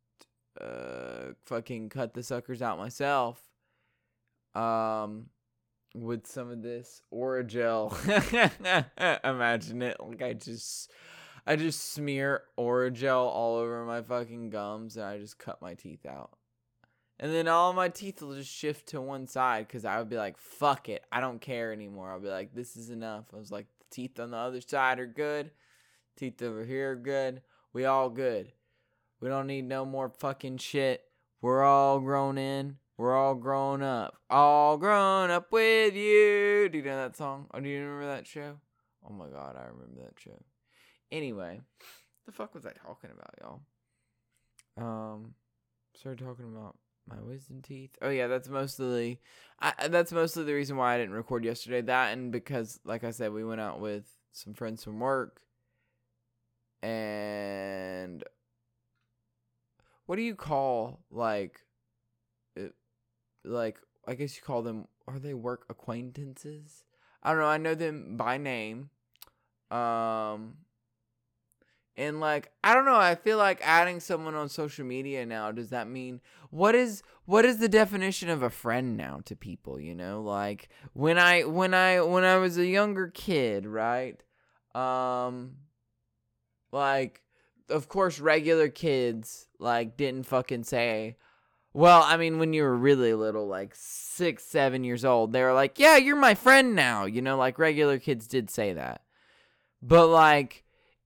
uh 0.60 1.32
fucking 1.46 1.90
cut 1.90 2.14
the 2.14 2.24
suckers 2.24 2.62
out 2.62 2.78
myself. 2.78 3.42
Um 4.54 5.28
with 6.04 6.28
some 6.28 6.52
of 6.52 6.62
this 6.62 7.02
Orajel. 7.14 7.94
Imagine 9.24 9.82
it. 9.82 9.98
Like 10.00 10.22
I 10.22 10.34
just 10.34 10.92
I 11.46 11.56
just 11.56 11.94
smear 11.94 12.44
Orajel 12.58 13.28
all 13.28 13.56
over 13.56 13.86
my 13.86 14.02
fucking 14.02 14.50
gums 14.50 14.98
and 14.98 15.06
I 15.06 15.18
just 15.18 15.40
cut 15.40 15.62
my 15.62 15.76
teeth 15.76 16.06
out. 16.06 16.32
And 17.20 17.34
then 17.34 17.48
all 17.48 17.74
my 17.74 17.90
teeth 17.90 18.22
will 18.22 18.36
just 18.36 18.52
shift 18.52 18.90
to 18.90 19.02
one 19.02 19.28
side 19.28 19.68
because 19.68 19.86
I 19.86 19.98
would 19.98 20.10
be 20.10 20.18
like, 20.18 20.38
fuck 20.38 20.88
it. 20.88 21.04
I 21.12 21.20
don't 21.20 21.42
care 21.42 21.74
anymore. 21.74 22.12
I'll 22.12 22.20
be 22.20 22.28
like, 22.28 22.54
this 22.54 22.76
is 22.76 22.90
enough. 22.92 23.26
I 23.34 23.38
was 23.38 23.52
like, 23.52 23.66
the 23.80 23.86
teeth 23.90 24.20
on 24.20 24.32
the 24.32 24.38
other 24.38 24.62
side 24.62 25.00
are 25.00 25.08
good. 25.08 25.52
Teeth 26.16 26.42
over 26.42 26.64
here 26.64 26.92
are 26.92 26.96
good. 26.96 27.42
We 27.74 27.86
all 27.86 28.10
good. 28.10 28.52
We 29.20 29.30
don't 29.30 29.48
need 29.48 29.66
no 29.66 29.86
more 29.86 30.10
fucking 30.10 30.58
shit. 30.58 31.04
We're 31.42 31.64
all 31.64 32.00
grown 32.00 32.38
in. 32.38 32.78
We're 32.98 33.16
all 33.16 33.36
grown 33.36 33.84
up. 33.84 34.18
All 34.28 34.78
grown 34.78 35.30
up 35.30 35.52
with 35.52 35.96
you. 35.96 36.68
Do 36.68 36.80
you 36.80 36.84
know 36.84 36.98
that 36.98 37.16
song? 37.16 37.46
Oh, 37.54 37.60
do 37.60 37.70
you 37.70 37.80
remember 37.82 38.08
that 38.08 38.26
show? 38.26 38.56
Oh 39.08 39.14
my 39.14 39.28
god, 39.28 39.56
I 39.56 39.66
remember 39.66 40.02
that 40.02 40.20
show. 40.20 40.44
Anyway, 41.12 41.62
the 42.26 42.32
fuck 42.32 42.56
was 42.56 42.66
I 42.66 42.72
talking 42.72 43.12
about, 43.12 43.36
y'all? 43.40 43.62
Um, 44.78 45.36
started 45.96 46.26
talking 46.26 46.46
about 46.46 46.76
my 47.08 47.22
wisdom 47.22 47.62
teeth. 47.62 47.96
Oh 48.02 48.10
yeah, 48.10 48.26
that's 48.26 48.50
mostly, 48.50 49.22
I 49.60 49.88
that's 49.88 50.12
mostly 50.12 50.44
the 50.44 50.54
reason 50.54 50.76
why 50.76 50.96
I 50.96 50.98
didn't 50.98 51.14
record 51.16 51.46
yesterday. 51.46 51.82
That 51.82 52.14
and 52.14 52.32
because, 52.32 52.80
like 52.84 53.04
I 53.04 53.12
said, 53.12 53.32
we 53.32 53.46
went 53.46 53.62
out 53.62 53.80
with 53.80 54.06
some 54.32 54.56
friends 54.56 54.84
from 54.84 55.00
work, 55.00 55.42
and 56.82 58.24
what 60.08 60.16
do 60.16 60.24
you 60.24 60.36
call 60.36 61.02
like 61.12 61.62
like 63.48 63.80
I 64.08 64.16
guess 64.16 64.36
you 64.36 64.44
call 64.44 64.62
them 64.62 64.88
are 65.08 65.20
they 65.20 65.34
work 65.34 65.66
acquaintances? 65.70 66.84
I 67.24 67.32
don't 67.32 67.40
know. 67.40 67.48
I 67.48 67.58
know 67.58 67.76
them 67.76 68.18
by 68.18 68.38
name. 68.38 68.90
Um 69.72 70.58
and 71.98 72.20
like 72.20 72.52
I 72.64 72.74
don't 72.74 72.86
know, 72.86 72.96
I 72.96 73.16
feel 73.16 73.38
like 73.38 73.60
adding 73.64 74.00
someone 74.00 74.36
on 74.36 74.50
social 74.50 74.86
media 74.86 75.26
now 75.26 75.52
does 75.52 75.70
that 75.70 75.88
mean 75.90 76.22
what 76.52 76.76
is 76.76 77.02
what 77.26 77.44
is 77.44 77.58
the 77.58 77.68
definition 77.68 78.30
of 78.30 78.44
a 78.44 78.50
friend 78.50 78.96
now 78.96 79.22
to 79.26 79.36
people, 79.36 79.80
you 79.80 79.96
know? 79.96 80.22
Like 80.22 80.70
when 80.94 81.18
I 81.18 81.44
when 81.44 81.74
I 81.74 82.02
when 82.02 82.24
I 82.24 82.38
was 82.38 82.58
a 82.58 82.66
younger 82.66 83.08
kid, 83.08 83.66
right? 83.66 84.22
Um 84.76 85.58
like 86.72 87.22
of 87.70 87.90
course 87.90 88.20
regular 88.20 88.70
kids 88.70 89.48
like 89.60 89.98
didn't 89.98 90.26
fucking 90.26 90.64
say 90.64 91.18
well, 91.74 92.02
I 92.04 92.18
mean, 92.18 92.40
when 92.40 92.54
you 92.54 92.64
were 92.64 92.76
really 92.76 93.14
little, 93.14 93.48
like 93.48 93.74
six, 93.76 94.44
seven 94.44 94.84
years 94.84 95.06
old, 95.06 95.32
they 95.32 95.44
were 95.44 95.54
like, 95.54 95.80
yeah, 95.80 95.98
you're 95.98 96.16
my 96.16 96.36
friend 96.36 96.76
now. 96.76 97.06
You 97.06 97.22
know, 97.22 97.38
like 97.38 97.60
regular 97.60 98.00
kids 98.00 98.28
did 98.28 98.50
say 98.50 98.74
that. 98.74 99.02
But 99.82 100.08
like, 100.08 100.64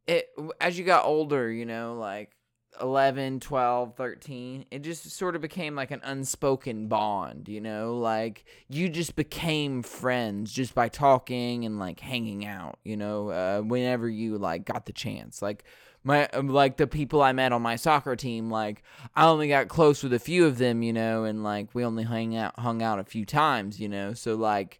it, 0.07 0.29
as 0.59 0.77
you 0.77 0.85
got 0.85 1.05
older, 1.05 1.51
you 1.51 1.65
know, 1.65 1.95
like 1.99 2.31
11, 2.79 3.41
12, 3.41 3.95
13, 3.95 4.65
it 4.71 4.79
just 4.79 5.09
sort 5.11 5.35
of 5.35 5.41
became 5.41 5.75
like 5.75 5.91
an 5.91 6.01
unspoken 6.03 6.87
bond, 6.87 7.49
you 7.49 7.59
know? 7.59 7.97
Like, 7.97 8.45
you 8.69 8.87
just 8.89 9.15
became 9.15 9.83
friends 9.83 10.53
just 10.53 10.73
by 10.73 10.87
talking 10.89 11.65
and 11.65 11.79
like 11.79 11.99
hanging 11.99 12.45
out, 12.45 12.79
you 12.83 12.95
know, 12.95 13.29
uh, 13.29 13.61
whenever 13.61 14.07
you 14.07 14.37
like 14.37 14.65
got 14.65 14.85
the 14.85 14.93
chance. 14.93 15.41
Like, 15.41 15.63
my 16.03 16.27
um, 16.29 16.47
like 16.47 16.77
the 16.77 16.87
people 16.87 17.21
I 17.21 17.31
met 17.31 17.51
on 17.51 17.61
my 17.61 17.75
soccer 17.75 18.15
team, 18.15 18.49
like 18.49 18.83
I 19.15 19.27
only 19.27 19.47
got 19.47 19.67
close 19.67 20.01
with 20.03 20.13
a 20.13 20.19
few 20.19 20.45
of 20.45 20.57
them, 20.57 20.81
you 20.81 20.93
know, 20.93 21.25
and 21.25 21.43
like 21.43 21.73
we 21.73 21.85
only 21.85 22.03
hung 22.03 22.35
out 22.35 22.59
hung 22.59 22.81
out 22.81 22.99
a 22.99 23.03
few 23.03 23.25
times, 23.25 23.79
you 23.79 23.87
know. 23.87 24.13
So 24.13 24.35
like 24.35 24.79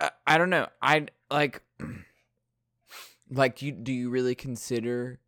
I, 0.00 0.10
I 0.26 0.38
don't 0.38 0.50
know. 0.50 0.68
I 0.82 1.06
like 1.30 1.62
like 3.30 3.62
you 3.62 3.72
do 3.72 3.92
you 3.92 4.10
really 4.10 4.34
consider 4.34 5.20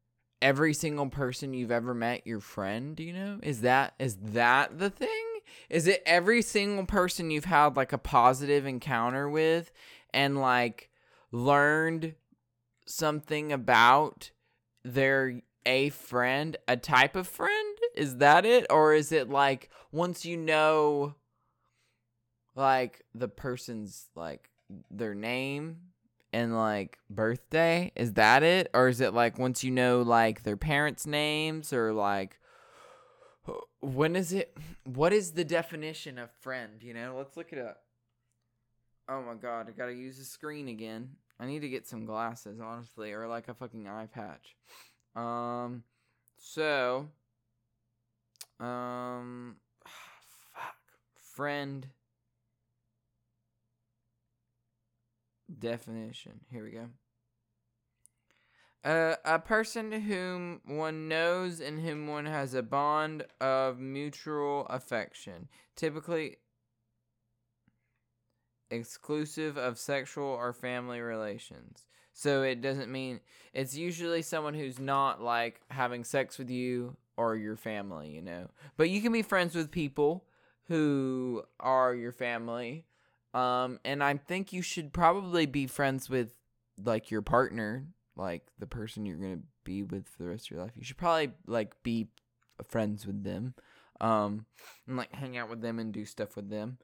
every 0.43 0.75
single 0.75 1.09
person 1.09 1.55
you've 1.55 1.71
ever 1.71 1.95
met 1.95 2.27
your 2.27 2.41
friend, 2.41 2.99
you 2.99 3.13
know? 3.13 3.39
Is 3.43 3.63
that 3.63 3.95
is 3.99 4.17
that 4.17 4.79
the 4.79 4.91
thing? 4.91 5.09
Is 5.69 5.87
it 5.87 6.03
every 6.07 6.43
single 6.43 6.87
person 6.87 7.31
you've 7.31 7.45
had 7.47 7.77
like 7.77 7.93
a 7.93 7.99
positive 7.99 8.67
encounter 8.67 9.29
with 9.29 9.73
and 10.13 10.41
like 10.41 10.91
learned 11.33 12.15
something 12.87 13.53
about 13.53 14.31
they're 14.85 15.41
a 15.67 15.91
friend, 15.91 16.57
a 16.69 16.77
type 16.77 17.17
of 17.17 17.29
friend? 17.29 17.79
Is 17.95 18.17
that 18.19 18.45
it? 18.45 18.67
Or 18.71 18.95
is 18.95 19.13
it 19.13 19.29
like 19.29 19.71
once 19.93 20.25
you 20.25 20.37
know 20.37 21.15
like 22.55 23.03
the 23.15 23.29
person's 23.29 24.09
like 24.15 24.51
their 24.91 25.15
name 25.15 25.79
and 26.33 26.57
like 26.57 26.99
birthday, 27.09 27.93
is 27.97 28.15
that 28.15 28.43
it? 28.43 28.71
Or 28.75 28.89
is 28.89 29.01
it 29.01 29.15
like 29.15 29.39
once 29.39 29.65
you 29.65 29.71
know 29.71 30.03
like 30.03 30.43
their 30.43 30.57
parents' 30.57 31.07
names 31.07 31.73
or 31.73 31.93
like 31.93 32.39
when 33.81 34.17
is 34.17 34.33
it 34.33 34.57
what 34.85 35.13
is 35.13 35.33
the 35.33 35.45
definition 35.45 36.19
of 36.19 36.31
friend, 36.41 36.83
you 36.83 36.95
know? 36.95 37.15
Let's 37.17 37.37
look 37.37 37.53
it 37.53 37.59
up. 37.59 37.83
Oh 39.09 39.23
my 39.23 39.35
god, 39.35 39.69
I 39.69 39.73
gotta 39.73 39.95
use 39.95 40.19
the 40.19 40.25
screen 40.25 40.69
again. 40.69 41.17
I 41.41 41.47
need 41.47 41.61
to 41.61 41.69
get 41.71 41.87
some 41.87 42.05
glasses, 42.05 42.61
honestly, 42.61 43.13
or 43.13 43.27
like 43.27 43.49
a 43.49 43.55
fucking 43.55 43.89
eye 43.89 44.09
patch. 44.13 44.57
Um, 45.17 45.85
so, 46.37 47.09
um, 48.61 49.57
fuck, 49.87 50.77
friend 51.35 51.87
definition. 55.59 56.41
Here 56.51 56.63
we 56.63 56.73
go. 56.73 56.89
Uh, 58.83 59.17
a 59.25 59.39
person 59.39 59.93
whom 59.93 60.61
one 60.67 61.09
knows 61.09 61.61
and 61.61 61.81
whom 61.81 62.07
one 62.07 62.27
has 62.27 62.55
a 62.55 62.63
bond 62.63 63.25
of 63.41 63.79
mutual 63.79 64.67
affection, 64.67 65.49
typically 65.75 66.37
exclusive 68.71 69.57
of 69.57 69.79
sexual 69.79 70.27
or 70.27 70.53
family 70.53 71.01
relations. 71.01 71.87
So 72.13 72.43
it 72.43 72.61
doesn't 72.61 72.91
mean 72.91 73.21
it's 73.53 73.77
usually 73.77 74.23
someone 74.23 74.55
who's 74.55 74.79
not 74.79 75.23
like 75.23 75.61
having 75.71 76.05
sex 76.05 76.39
with 76.39 76.51
you 76.51 76.97
or 77.17 77.37
your 77.37 77.57
family, 77.57 78.11
you 78.11 78.23
know. 78.23 78.51
But 78.77 78.91
you 78.91 79.01
can 79.01 79.13
be 79.13 79.23
friends 79.23 79.55
with 79.55 79.71
people 79.71 80.25
who 80.69 81.43
are 81.59 81.95
your 81.95 82.13
family. 82.13 82.87
Um 83.33 83.79
and 83.85 84.03
I 84.03 84.17
think 84.17 84.53
you 84.53 84.63
should 84.63 84.93
probably 84.93 85.47
be 85.47 85.67
friends 85.67 86.11
with 86.11 86.35
like 86.83 87.11
your 87.11 87.23
partner, 87.23 87.87
like 88.17 88.47
the 88.59 88.67
person 88.67 89.07
you're 89.07 89.17
going 89.17 89.39
to 89.39 89.45
be 89.65 89.83
with 89.83 90.09
for 90.09 90.25
the 90.25 90.29
rest 90.29 90.47
of 90.47 90.51
your 90.53 90.61
life. 90.61 90.73
You 90.77 90.85
should 90.85 90.97
probably 90.97 91.33
like 91.47 91.83
be 91.83 92.09
friends 92.69 93.07
with 93.07 93.25
them. 93.25 93.55
Um 94.01 94.47
and 94.87 94.97
like 94.97 95.13
hang 95.15 95.37
out 95.39 95.49
with 95.49 95.63
them 95.63 95.79
and 95.79 95.93
do 95.93 96.05
stuff 96.05 96.37
with 96.37 96.51
them. 96.51 96.79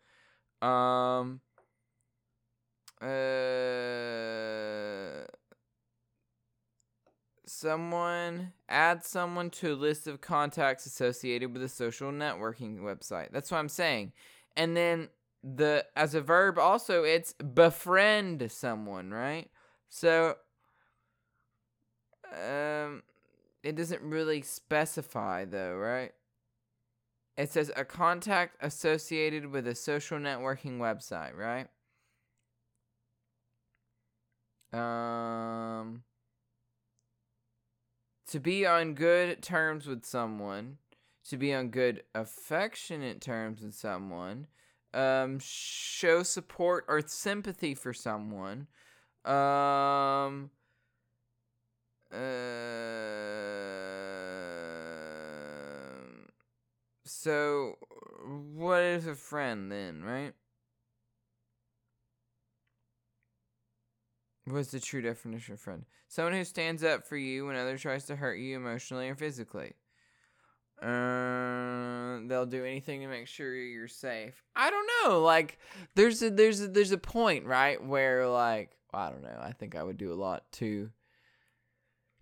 Um 0.63 1.41
uh, 3.01 3.07
someone 7.47 8.53
add 8.69 9.05
someone 9.05 9.51
to 9.51 9.73
a 9.73 9.77
list 9.77 10.07
of 10.07 10.21
contacts 10.21 10.87
associated 10.87 11.53
with 11.53 11.63
a 11.63 11.69
social 11.69 12.11
networking 12.11 12.81
website. 12.81 13.29
That's 13.33 13.51
what 13.51 13.59
I'm 13.59 13.69
saying. 13.69 14.13
And 14.57 14.77
then 14.77 15.09
the 15.43 15.85
as 15.95 16.15
a 16.15 16.21
verb 16.21 16.59
also 16.59 17.05
it's 17.05 17.33
befriend 17.35 18.51
someone, 18.51 19.11
right? 19.11 19.49
So 19.89 20.37
um 22.33 23.03
it 23.63 23.77
doesn't 23.77 24.03
really 24.03 24.43
specify 24.43 25.45
though, 25.45 25.77
right? 25.77 26.13
It 27.37 27.51
says 27.53 27.71
a 27.77 27.85
contact 27.85 28.57
associated 28.61 29.47
with 29.47 29.67
a 29.67 29.75
social 29.75 30.19
networking 30.19 30.79
website, 30.79 31.37
right? 31.37 31.69
Um, 34.73 36.03
to 38.29 38.41
be 38.41 38.67
on 38.67 38.95
good 38.95 39.43
terms 39.43 39.87
with 39.87 40.05
someone, 40.05 40.79
to 41.29 41.37
be 41.37 41.55
on 41.55 41.69
good 41.69 42.03
affectionate 42.15 43.21
terms 43.21 43.63
with 43.63 43.75
someone, 43.75 44.47
um, 44.93 45.39
show 45.41 46.23
support 46.23 46.85
or 46.89 47.03
sympathy 47.07 47.75
for 47.75 47.93
someone, 47.93 48.67
um, 49.25 50.51
uh, 52.13 52.17
so 57.05 57.77
what 58.55 58.83
is 58.83 59.07
a 59.07 59.15
friend 59.15 59.71
then, 59.71 60.03
right? 60.03 60.35
What's 64.49 64.71
the 64.71 64.81
true 64.81 65.03
definition 65.03 65.55
of 65.55 65.61
friend? 65.61 65.85
Someone 66.09 66.35
who 66.35 66.45
stands 66.45 66.85
up 66.85 67.05
for 67.05 67.17
you 67.17 67.47
when 67.47 67.57
others 67.57 67.83
tries 67.83 68.05
to 68.07 68.17
hurt 68.17 68.39
you 68.39 68.57
emotionally 68.57 69.09
or 69.09 69.17
physically. 69.17 69.73
Uh, 70.81 72.21
they'll 72.27 72.47
do 72.47 72.65
anything 72.65 73.01
to 73.01 73.09
make 73.09 73.27
sure 73.27 73.55
you're 73.55 73.89
safe. 73.89 74.45
I 74.55 74.71
don't 74.71 74.89
know. 75.03 75.21
Like, 75.21 75.59
there's 75.95 76.23
a 76.23 76.31
there's 76.31 76.61
a, 76.61 76.69
there's 76.69 76.93
a 76.93 76.99
point, 76.99 77.47
right, 77.47 77.83
where 77.83 78.29
like 78.29 78.77
I 78.95 79.11
don't 79.11 79.23
know. 79.23 79.39
I 79.41 79.53
think 79.53 79.75
I 79.75 79.83
would 79.83 79.97
do 79.97 80.13
a 80.13 80.15
lot 80.15 80.53
to 80.53 80.91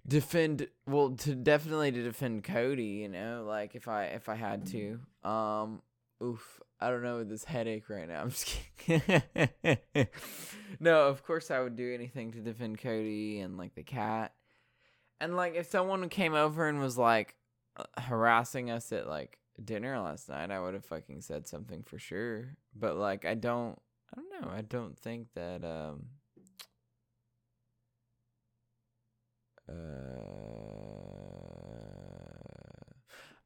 defend. 0.07 0.69
Well, 0.87 1.11
to 1.11 1.35
definitely 1.35 1.93
to 1.93 2.03
defend 2.03 2.45
Cody. 2.45 3.03
You 3.03 3.09
know, 3.09 3.45
like 3.47 3.75
if 3.75 3.87
I 3.87 4.05
if 4.05 4.29
I 4.29 4.37
had 4.37 4.67
to. 4.69 5.01
Um, 5.29 5.83
oof. 6.23 6.61
I 6.85 6.91
don't 6.91 7.03
know 7.03 7.25
this 7.25 7.45
headache 7.45 7.89
right 7.89 8.07
now. 8.07 8.21
I'm 8.21 8.31
just 8.31 8.55
kidding. 8.77 9.23
no, 10.81 11.09
of 11.09 11.25
course 11.25 11.51
I 11.51 11.61
would 11.61 11.77
do 11.77 11.95
anything 11.95 12.33
to 12.33 12.41
defend 12.41 12.79
Cody 12.79 13.41
and 13.41 13.57
like 13.57 13.75
the 13.75 13.83
cat. 13.83 14.35
And 15.19 15.35
like 15.35 15.55
if 15.55 15.71
someone 15.71 16.07
came 16.11 16.35
over 16.35 16.69
and 16.69 16.81
was 16.81 16.99
like 16.99 17.37
uh, 17.79 17.85
harassing 17.99 18.71
us 18.71 18.93
at 18.93 19.09
like 19.09 19.39
dinner 19.65 19.99
last 19.99 20.29
night, 20.29 20.51
I 20.51 20.61
would 20.61 20.75
have 20.75 20.85
fucking 20.85 21.23
said 21.23 21.47
something 21.47 21.85
for 21.85 21.99
sure. 21.99 22.55
But 22.77 22.99
like 22.99 23.25
I 23.25 23.33
don't 23.33 23.81
I 24.15 24.21
don't 24.21 24.43
know. 24.43 24.51
I 24.55 24.61
don't 24.61 24.99
think 24.99 25.29
that 25.35 25.65
um 25.65 26.05
uh 29.67 30.74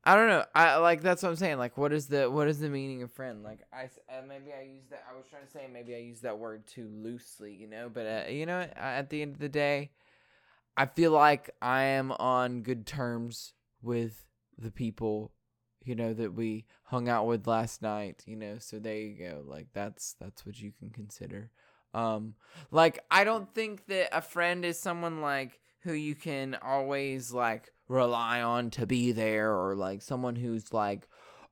I 0.05 0.15
don't 0.15 0.29
know. 0.29 0.45
I 0.55 0.77
like 0.77 1.03
that's 1.03 1.23
what 1.23 1.31
I'm 1.31 1.37
saying. 1.37 1.59
Like, 1.59 1.77
what 1.77 1.93
is 1.93 2.07
the 2.07 2.31
what 2.31 2.49
is 2.49 2.61
the 2.61 2.69
meaning 2.69 3.03
of 3.03 3.13
friend? 3.13 3.43
Like, 3.43 3.61
I 3.73 3.85
uh, 4.09 4.23
maybe 4.27 4.53
I 4.59 4.63
use 4.63 4.85
that. 4.91 5.05
I 5.11 5.17
was 5.17 5.27
trying 5.29 5.45
to 5.45 5.51
say 5.51 5.69
maybe 5.71 5.95
I 5.95 5.99
use 5.99 6.21
that 6.21 6.39
word 6.39 6.67
too 6.67 6.89
loosely, 6.91 7.55
you 7.55 7.67
know. 7.67 7.91
But 7.93 8.07
uh, 8.07 8.31
you 8.31 8.47
know, 8.47 8.67
at 8.77 9.11
the 9.11 9.23
end 9.23 9.35
of 9.35 9.41
the 9.41 9.49
day, 9.49 9.91
I 10.77 10.87
feel 10.87 11.11
like 11.11 11.51
I 11.61 11.83
am 11.83 12.13
on 12.13 12.63
good 12.63 12.87
terms 12.87 13.55
with 13.83 14.25
the 14.57 14.71
people, 14.71 15.33
you 15.85 15.95
know, 15.95 16.15
that 16.15 16.33
we 16.33 16.65
hung 16.85 17.09
out 17.09 17.27
with 17.27 17.47
last 17.47 17.83
night. 17.83 18.23
You 18.27 18.37
know, 18.37 18.57
so 18.61 18.79
there 18.79 18.97
you 18.97 19.19
go. 19.19 19.43
Like 19.45 19.67
that's 19.75 20.15
that's 20.21 20.47
what 20.47 20.61
you 20.61 20.73
can 20.79 20.91
consider. 20.91 21.51
Um, 21.93 22.35
like 22.71 23.01
I 23.11 23.25
don't 23.25 23.53
think 23.53 23.87
that 23.87 24.17
a 24.17 24.21
friend 24.21 24.65
is 24.65 24.79
someone 24.79 25.21
like 25.21 25.61
who 25.83 25.93
you 25.93 26.15
can 26.15 26.57
always 26.63 27.33
like 27.33 27.71
rely 27.89 28.43
on 28.43 28.71
to 28.71 28.87
be 28.87 29.13
there 29.13 29.55
or 29.55 29.75
like 29.75 30.03
someone 30.03 30.37
who's 30.37 30.73
like 30.73 31.09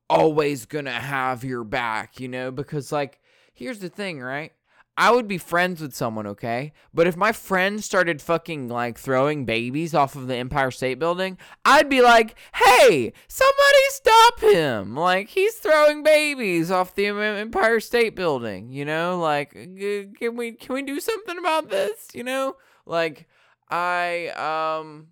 always 0.08 0.66
gonna 0.66 0.90
have 0.90 1.44
your 1.44 1.64
back, 1.64 2.20
you 2.20 2.28
know? 2.28 2.50
Because 2.50 2.92
like 2.92 3.20
here's 3.54 3.78
the 3.78 3.88
thing, 3.88 4.20
right? 4.20 4.52
I 4.98 5.10
would 5.10 5.28
be 5.28 5.36
friends 5.36 5.82
with 5.82 5.94
someone, 5.94 6.26
okay? 6.26 6.72
But 6.94 7.06
if 7.06 7.16
my 7.18 7.30
friend 7.30 7.84
started 7.84 8.22
fucking 8.22 8.68
like 8.68 8.98
throwing 8.98 9.44
babies 9.44 9.94
off 9.94 10.16
of 10.16 10.26
the 10.26 10.36
Empire 10.36 10.70
State 10.70 10.98
Building, 10.98 11.36
I'd 11.66 11.90
be 11.90 12.00
like, 12.00 12.34
"Hey, 12.54 13.12
somebody 13.28 13.78
stop 13.90 14.40
him! 14.40 14.96
Like 14.96 15.28
he's 15.28 15.54
throwing 15.56 16.02
babies 16.02 16.70
off 16.70 16.94
the 16.94 17.08
Empire 17.08 17.78
State 17.80 18.16
Building." 18.16 18.72
You 18.72 18.86
know, 18.86 19.18
like 19.20 19.50
can 19.52 20.36
we 20.36 20.52
can 20.52 20.74
we 20.74 20.82
do 20.82 20.98
something 20.98 21.38
about 21.38 21.68
this? 21.68 22.08
You 22.14 22.24
know, 22.24 22.56
like 22.86 23.28
I 23.68 24.29
um 24.29 25.09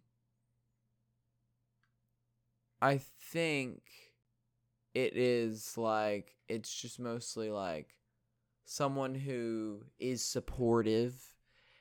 I 2.81 3.01
think 3.33 3.83
it 4.95 5.17
is 5.17 5.77
like 5.77 6.37
it's 6.49 6.73
just 6.73 7.01
mostly 7.01 7.51
like 7.51 7.95
someone 8.64 9.14
who 9.14 9.83
is 9.99 10.25
supportive 10.25 11.14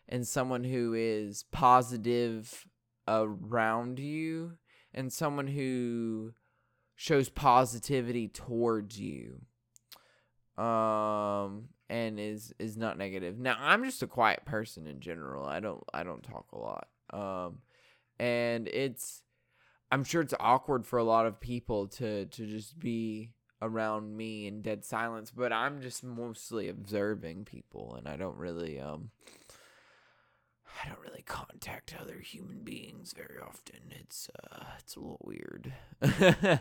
and 0.10 0.28
someone 0.28 0.64
who 0.64 0.94
is 0.94 1.44
positive 1.52 2.68
around 3.08 4.00
you 4.00 4.54
and 4.94 5.12
someone 5.12 5.48
who 5.48 6.34
shows 6.96 7.30
positivity 7.30 8.28
towards 8.28 9.00
you. 9.00 9.42
Um 10.58 11.70
and 11.94 12.20
is 12.20 12.52
is 12.58 12.76
not 12.76 12.98
negative 12.98 13.38
now 13.38 13.56
i'm 13.60 13.84
just 13.84 14.02
a 14.02 14.08
quiet 14.08 14.44
person 14.46 14.88
in 14.88 15.00
general 15.00 15.46
i 15.46 15.60
don't 15.60 15.84
i 15.94 16.04
don't 16.04 16.24
talk 16.24 16.48
a 16.52 16.58
lot 16.58 16.88
um 17.14 17.60
and 18.20 18.68
it's 18.68 19.22
i'm 19.92 20.04
sure 20.04 20.22
it's 20.22 20.34
awkward 20.40 20.88
for 20.88 20.98
a 20.98 21.04
lot 21.04 21.28
of 21.28 21.40
people 21.40 21.86
to 21.88 22.26
to 22.26 22.48
just 22.48 22.80
be 22.80 23.30
around 23.62 24.18
me 24.18 24.48
in 24.48 24.64
dead 24.64 24.84
silence 24.84 25.30
but 25.30 25.54
i'm 25.54 25.82
just 25.82 26.04
mostly 26.04 26.68
observing 26.68 27.46
people 27.46 27.94
and 27.96 28.08
i 28.08 28.16
don't 28.16 28.38
really 28.38 28.80
um 28.80 29.12
I 30.84 30.90
don't 30.90 31.00
really 31.02 31.22
contact 31.22 31.96
other 32.02 32.18
human 32.18 32.64
beings 32.64 33.14
very 33.16 33.40
often. 33.40 33.80
It's 33.92 34.28
uh 34.52 34.64
it's 34.80 34.96
a 34.96 35.00
little 35.00 35.22
weird. 35.24 35.72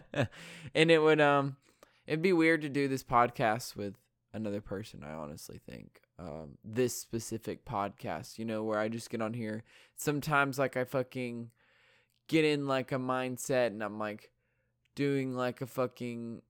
and 0.75 0.91
it 0.91 0.99
would 0.99 1.21
um 1.21 1.57
it'd 2.07 2.21
be 2.21 2.35
weird 2.35 2.61
to 2.61 2.69
do 2.69 2.89
this 2.89 3.03
podcast 3.03 3.75
with 3.75 3.95
another 4.33 4.61
person, 4.61 5.05
I 5.05 5.13
honestly 5.13 5.61
think. 5.69 6.01
Um 6.19 6.59
this 6.65 6.97
specific 6.99 7.65
podcast, 7.65 8.39
you 8.39 8.45
know, 8.45 8.63
where 8.63 8.79
I 8.79 8.89
just 8.89 9.11
get 9.11 9.23
on 9.23 9.35
here. 9.35 9.65
Sometimes 9.97 10.59
like 10.59 10.77
I 10.77 10.85
fucking 10.85 11.51
get 12.29 12.45
in 12.45 12.67
like 12.67 12.93
a 12.93 12.97
mindset 12.97 13.69
and 13.69 13.83
I'm 13.83 13.99
like 13.99 14.31
doing 14.95 15.35
like 15.35 15.61
a 15.61 15.67
fucking 15.67 16.43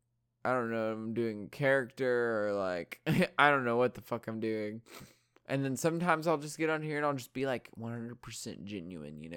I 0.45 0.53
don't 0.53 0.71
know, 0.71 0.92
I'm 0.92 1.14
doing 1.14 1.49
character 1.49 2.49
or 2.49 2.53
like 2.53 3.01
I 3.38 3.51
don't 3.51 3.64
know 3.64 3.77
what 3.77 3.95
the 3.95 4.01
fuck 4.01 4.27
I'm 4.29 4.40
doing. 4.40 4.83
And 5.47 5.64
then 5.64 5.77
sometimes 5.77 6.27
I'll 6.27 6.38
just 6.38 6.59
get 6.59 6.71
on 6.71 6.83
here 6.83 6.97
and 6.97 7.05
I'll 7.05 7.14
just 7.14 7.33
be 7.33 7.47
like 7.47 7.68
100% 7.79 8.64
genuine, 8.64 9.21
you 9.21 9.31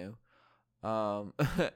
know? 0.83 0.89
Um 0.89 1.33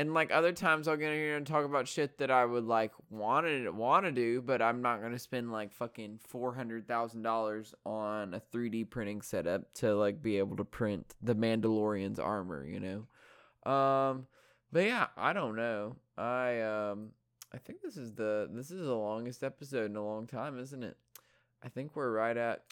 and 0.00 0.14
like 0.14 0.30
other 0.32 0.52
times 0.52 0.88
I'll 0.88 0.96
get 0.96 1.10
on 1.10 1.14
here 1.14 1.36
and 1.36 1.46
talk 1.46 1.66
about 1.66 1.86
shit 1.86 2.16
that 2.18 2.30
I 2.30 2.46
would 2.46 2.64
like 2.64 2.92
want 3.10 3.44
to 3.44 3.68
want 3.68 4.06
to 4.06 4.12
do, 4.12 4.40
but 4.40 4.62
I'm 4.62 4.80
not 4.80 5.02
to 5.02 5.18
spend 5.18 5.52
like 5.52 5.74
fucking 5.74 6.20
$400,000 6.32 7.74
on 7.84 8.32
a 8.32 8.40
3D 8.40 8.88
printing 8.88 9.20
setup 9.20 9.74
to 9.74 9.94
like 9.94 10.22
be 10.22 10.38
able 10.38 10.56
to 10.56 10.64
print 10.64 11.14
the 11.20 11.34
Mandalorian's 11.34 12.18
armor, 12.18 12.66
you 12.66 12.80
know? 12.80 13.70
Um 13.70 14.26
but 14.72 14.84
yeah, 14.84 15.08
I 15.18 15.34
don't 15.34 15.54
know. 15.54 15.96
I 16.16 16.62
um 16.62 17.10
I 17.52 17.58
think 17.58 17.82
this 17.82 17.98
is 17.98 18.14
the 18.14 18.48
this 18.50 18.70
is 18.70 18.86
the 18.86 18.94
longest 18.94 19.44
episode 19.44 19.90
in 19.90 19.96
a 19.96 20.04
long 20.04 20.26
time, 20.26 20.58
isn't 20.58 20.82
it? 20.82 20.96
I 21.62 21.68
think 21.68 21.94
we're 21.94 22.10
right 22.10 22.38
at 22.38 22.62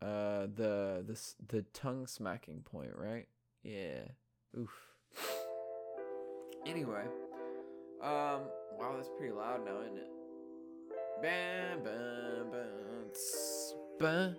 uh 0.00 0.46
the 0.46 1.04
the 1.06 1.20
the 1.46 1.62
tongue 1.74 2.06
smacking 2.06 2.62
point, 2.62 2.92
right? 2.96 3.28
Yeah. 3.62 4.00
Oof. 4.58 4.95
Anyway, 6.68 7.04
um, 8.02 8.40
wow, 8.76 8.94
that's 8.96 9.08
pretty 9.16 9.32
loud 9.32 9.64
now, 9.64 9.80
isn't 9.82 9.98
it? 9.98 10.10
Bam, 11.22 11.84
bam, 11.84 12.50
bam, 12.50 12.76
bam. 14.00 14.36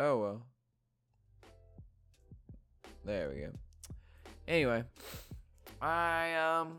Oh 0.00 0.18
well. 0.18 0.42
There 3.04 3.28
we 3.28 3.40
go. 3.42 3.50
Anyway, 4.48 4.82
I 5.80 6.34
um 6.34 6.78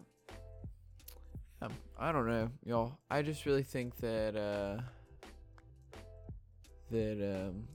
um, 1.62 1.72
I 1.98 2.12
don't 2.12 2.28
know, 2.28 2.50
y'all. 2.66 2.98
I 3.10 3.22
just 3.22 3.46
really 3.46 3.64
think 3.64 3.96
that 3.98 4.36
uh 4.36 4.82
that 6.92 7.46
um 7.48 7.68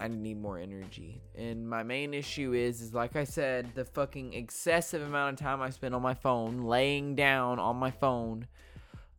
I 0.00 0.08
need 0.08 0.40
more 0.40 0.58
energy. 0.58 1.20
And 1.36 1.68
my 1.68 1.82
main 1.82 2.14
issue 2.14 2.54
is 2.54 2.80
is 2.80 2.94
like 2.94 3.16
I 3.16 3.24
said, 3.24 3.74
the 3.74 3.84
fucking 3.84 4.32
excessive 4.32 5.02
amount 5.02 5.34
of 5.34 5.44
time 5.44 5.60
I 5.60 5.70
spend 5.70 5.94
on 5.94 6.02
my 6.02 6.14
phone, 6.14 6.62
laying 6.62 7.14
down 7.14 7.58
on 7.58 7.76
my 7.76 7.90
phone, 7.90 8.46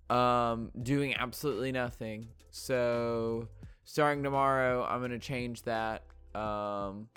um, 0.09 0.71
doing 0.81 1.15
absolutely 1.15 1.71
nothing. 1.71 2.27
So 2.49 3.47
starting 3.83 4.23
tomorrow, 4.23 4.83
I'm 4.83 5.01
gonna 5.01 5.19
change 5.19 5.61
that. 5.63 6.03
Um 6.33 7.07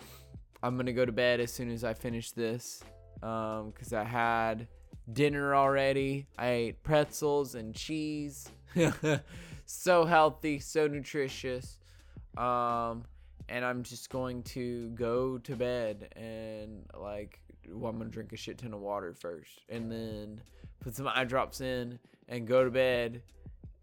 I'm 0.63 0.77
gonna 0.77 0.93
go 0.93 1.05
to 1.05 1.13
bed 1.13 1.41
as 1.41 1.53
soon 1.53 1.71
as 1.71 1.85
I 1.85 1.95
finish 1.95 2.33
this. 2.33 2.83
Um, 3.23 3.71
because 3.71 3.95
I 3.95 4.05
had 4.05 4.69
dinner 5.11 5.55
already. 5.55 6.27
I 6.39 6.49
ate 6.49 6.83
pretzels 6.83 7.55
and 7.55 7.75
cheese. 7.75 8.51
so 9.67 10.05
healthy, 10.05 10.59
so 10.59 10.87
nutritious. 10.87 11.79
Um, 12.37 13.05
and 13.49 13.65
I'm 13.65 13.83
just 13.83 14.11
going 14.11 14.43
to 14.45 14.91
go 14.91 15.39
to 15.39 15.57
bed 15.57 16.13
and 16.17 16.85
like 16.99 17.41
well, 17.69 17.91
I'm 17.91 17.99
gonna 17.99 18.11
drink 18.11 18.33
a 18.33 18.37
shit 18.37 18.59
ton 18.59 18.75
of 18.75 18.81
water 18.81 19.15
first, 19.15 19.63
and 19.69 19.91
then 19.91 20.41
put 20.81 20.95
some 20.95 21.09
eye 21.09 21.25
drops 21.25 21.61
in 21.61 21.99
and 22.29 22.47
go 22.47 22.65
to 22.65 22.71
bed, 22.71 23.23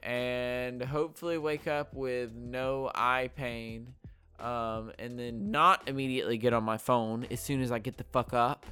and 0.03 0.81
hopefully 0.83 1.37
wake 1.37 1.67
up 1.67 1.93
with 1.93 2.33
no 2.35 2.91
eye 2.93 3.29
pain. 3.35 3.93
Um, 4.39 4.91
and 4.97 5.19
then 5.19 5.51
not 5.51 5.87
immediately 5.87 6.37
get 6.39 6.51
on 6.53 6.63
my 6.63 6.77
phone 6.77 7.27
as 7.29 7.39
soon 7.39 7.61
as 7.61 7.71
I 7.71 7.77
get 7.77 7.97
the 7.97 8.05
fuck 8.05 8.33
up 8.33 8.65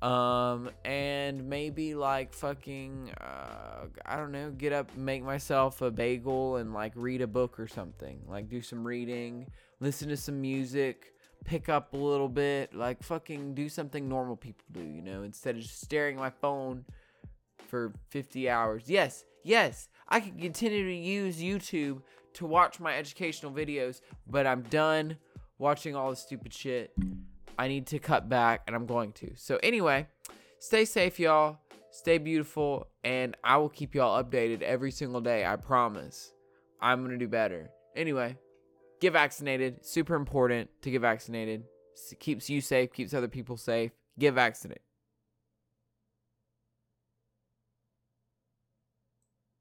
Um, 0.00 0.70
and 0.84 1.48
maybe 1.48 1.94
like 1.94 2.34
fucking, 2.34 3.10
uh, 3.20 3.86
I 4.04 4.16
don't 4.16 4.32
know, 4.32 4.50
get 4.50 4.72
up, 4.72 4.96
make 4.96 5.22
myself 5.22 5.80
a 5.80 5.90
bagel 5.92 6.56
and 6.56 6.74
like 6.74 6.92
read 6.96 7.20
a 7.20 7.26
book 7.28 7.60
or 7.60 7.68
something. 7.68 8.20
Like 8.28 8.48
do 8.48 8.62
some 8.62 8.84
reading, 8.84 9.46
listen 9.82 10.08
to 10.08 10.16
some 10.16 10.40
music, 10.40 11.12
pick 11.44 11.68
up 11.68 11.92
a 11.92 11.96
little 11.96 12.28
bit, 12.28 12.72
like 12.72 13.02
fucking 13.02 13.54
do 13.54 13.68
something 13.68 14.08
normal 14.08 14.36
people 14.36 14.64
do, 14.70 14.80
you 14.80 15.02
know, 15.02 15.24
instead 15.24 15.56
of 15.56 15.62
just 15.62 15.80
staring 15.80 16.16
at 16.16 16.20
my 16.20 16.30
phone 16.30 16.84
for 17.66 17.92
50 18.10 18.48
hours. 18.48 18.84
Yes, 18.86 19.24
yes, 19.42 19.88
I 20.08 20.20
can 20.20 20.38
continue 20.38 20.84
to 20.84 20.94
use 20.94 21.42
YouTube 21.42 22.02
to 22.34 22.46
watch 22.46 22.78
my 22.78 22.96
educational 22.96 23.50
videos, 23.50 24.00
but 24.30 24.46
I'm 24.46 24.62
done 24.62 25.16
watching 25.58 25.96
all 25.96 26.10
the 26.10 26.16
stupid 26.16 26.54
shit. 26.54 26.94
I 27.58 27.66
need 27.68 27.88
to 27.88 27.98
cut 27.98 28.28
back, 28.28 28.62
and 28.66 28.76
I'm 28.76 28.86
going 28.86 29.12
to. 29.14 29.32
So, 29.34 29.58
anyway, 29.62 30.06
stay 30.58 30.84
safe, 30.84 31.18
y'all. 31.18 31.58
Stay 31.90 32.16
beautiful, 32.18 32.86
and 33.04 33.36
I 33.44 33.58
will 33.58 33.68
keep 33.68 33.94
y'all 33.94 34.22
updated 34.22 34.62
every 34.62 34.90
single 34.90 35.20
day. 35.20 35.44
I 35.44 35.56
promise. 35.56 36.32
I'm 36.80 37.00
going 37.00 37.10
to 37.10 37.18
do 37.18 37.28
better. 37.28 37.70
Anyway, 37.94 38.38
get 39.02 39.12
vaccinated. 39.12 39.84
Super 39.84 40.14
important 40.14 40.70
to 40.82 40.90
get 40.90 41.00
vaccinated. 41.00 41.64
keeps 42.20 42.48
you 42.48 42.60
safe, 42.60 42.92
keeps 42.92 43.12
other 43.12 43.28
people 43.28 43.56
safe. 43.56 43.90
Get 44.18 44.34
vaccinated. 44.34 44.82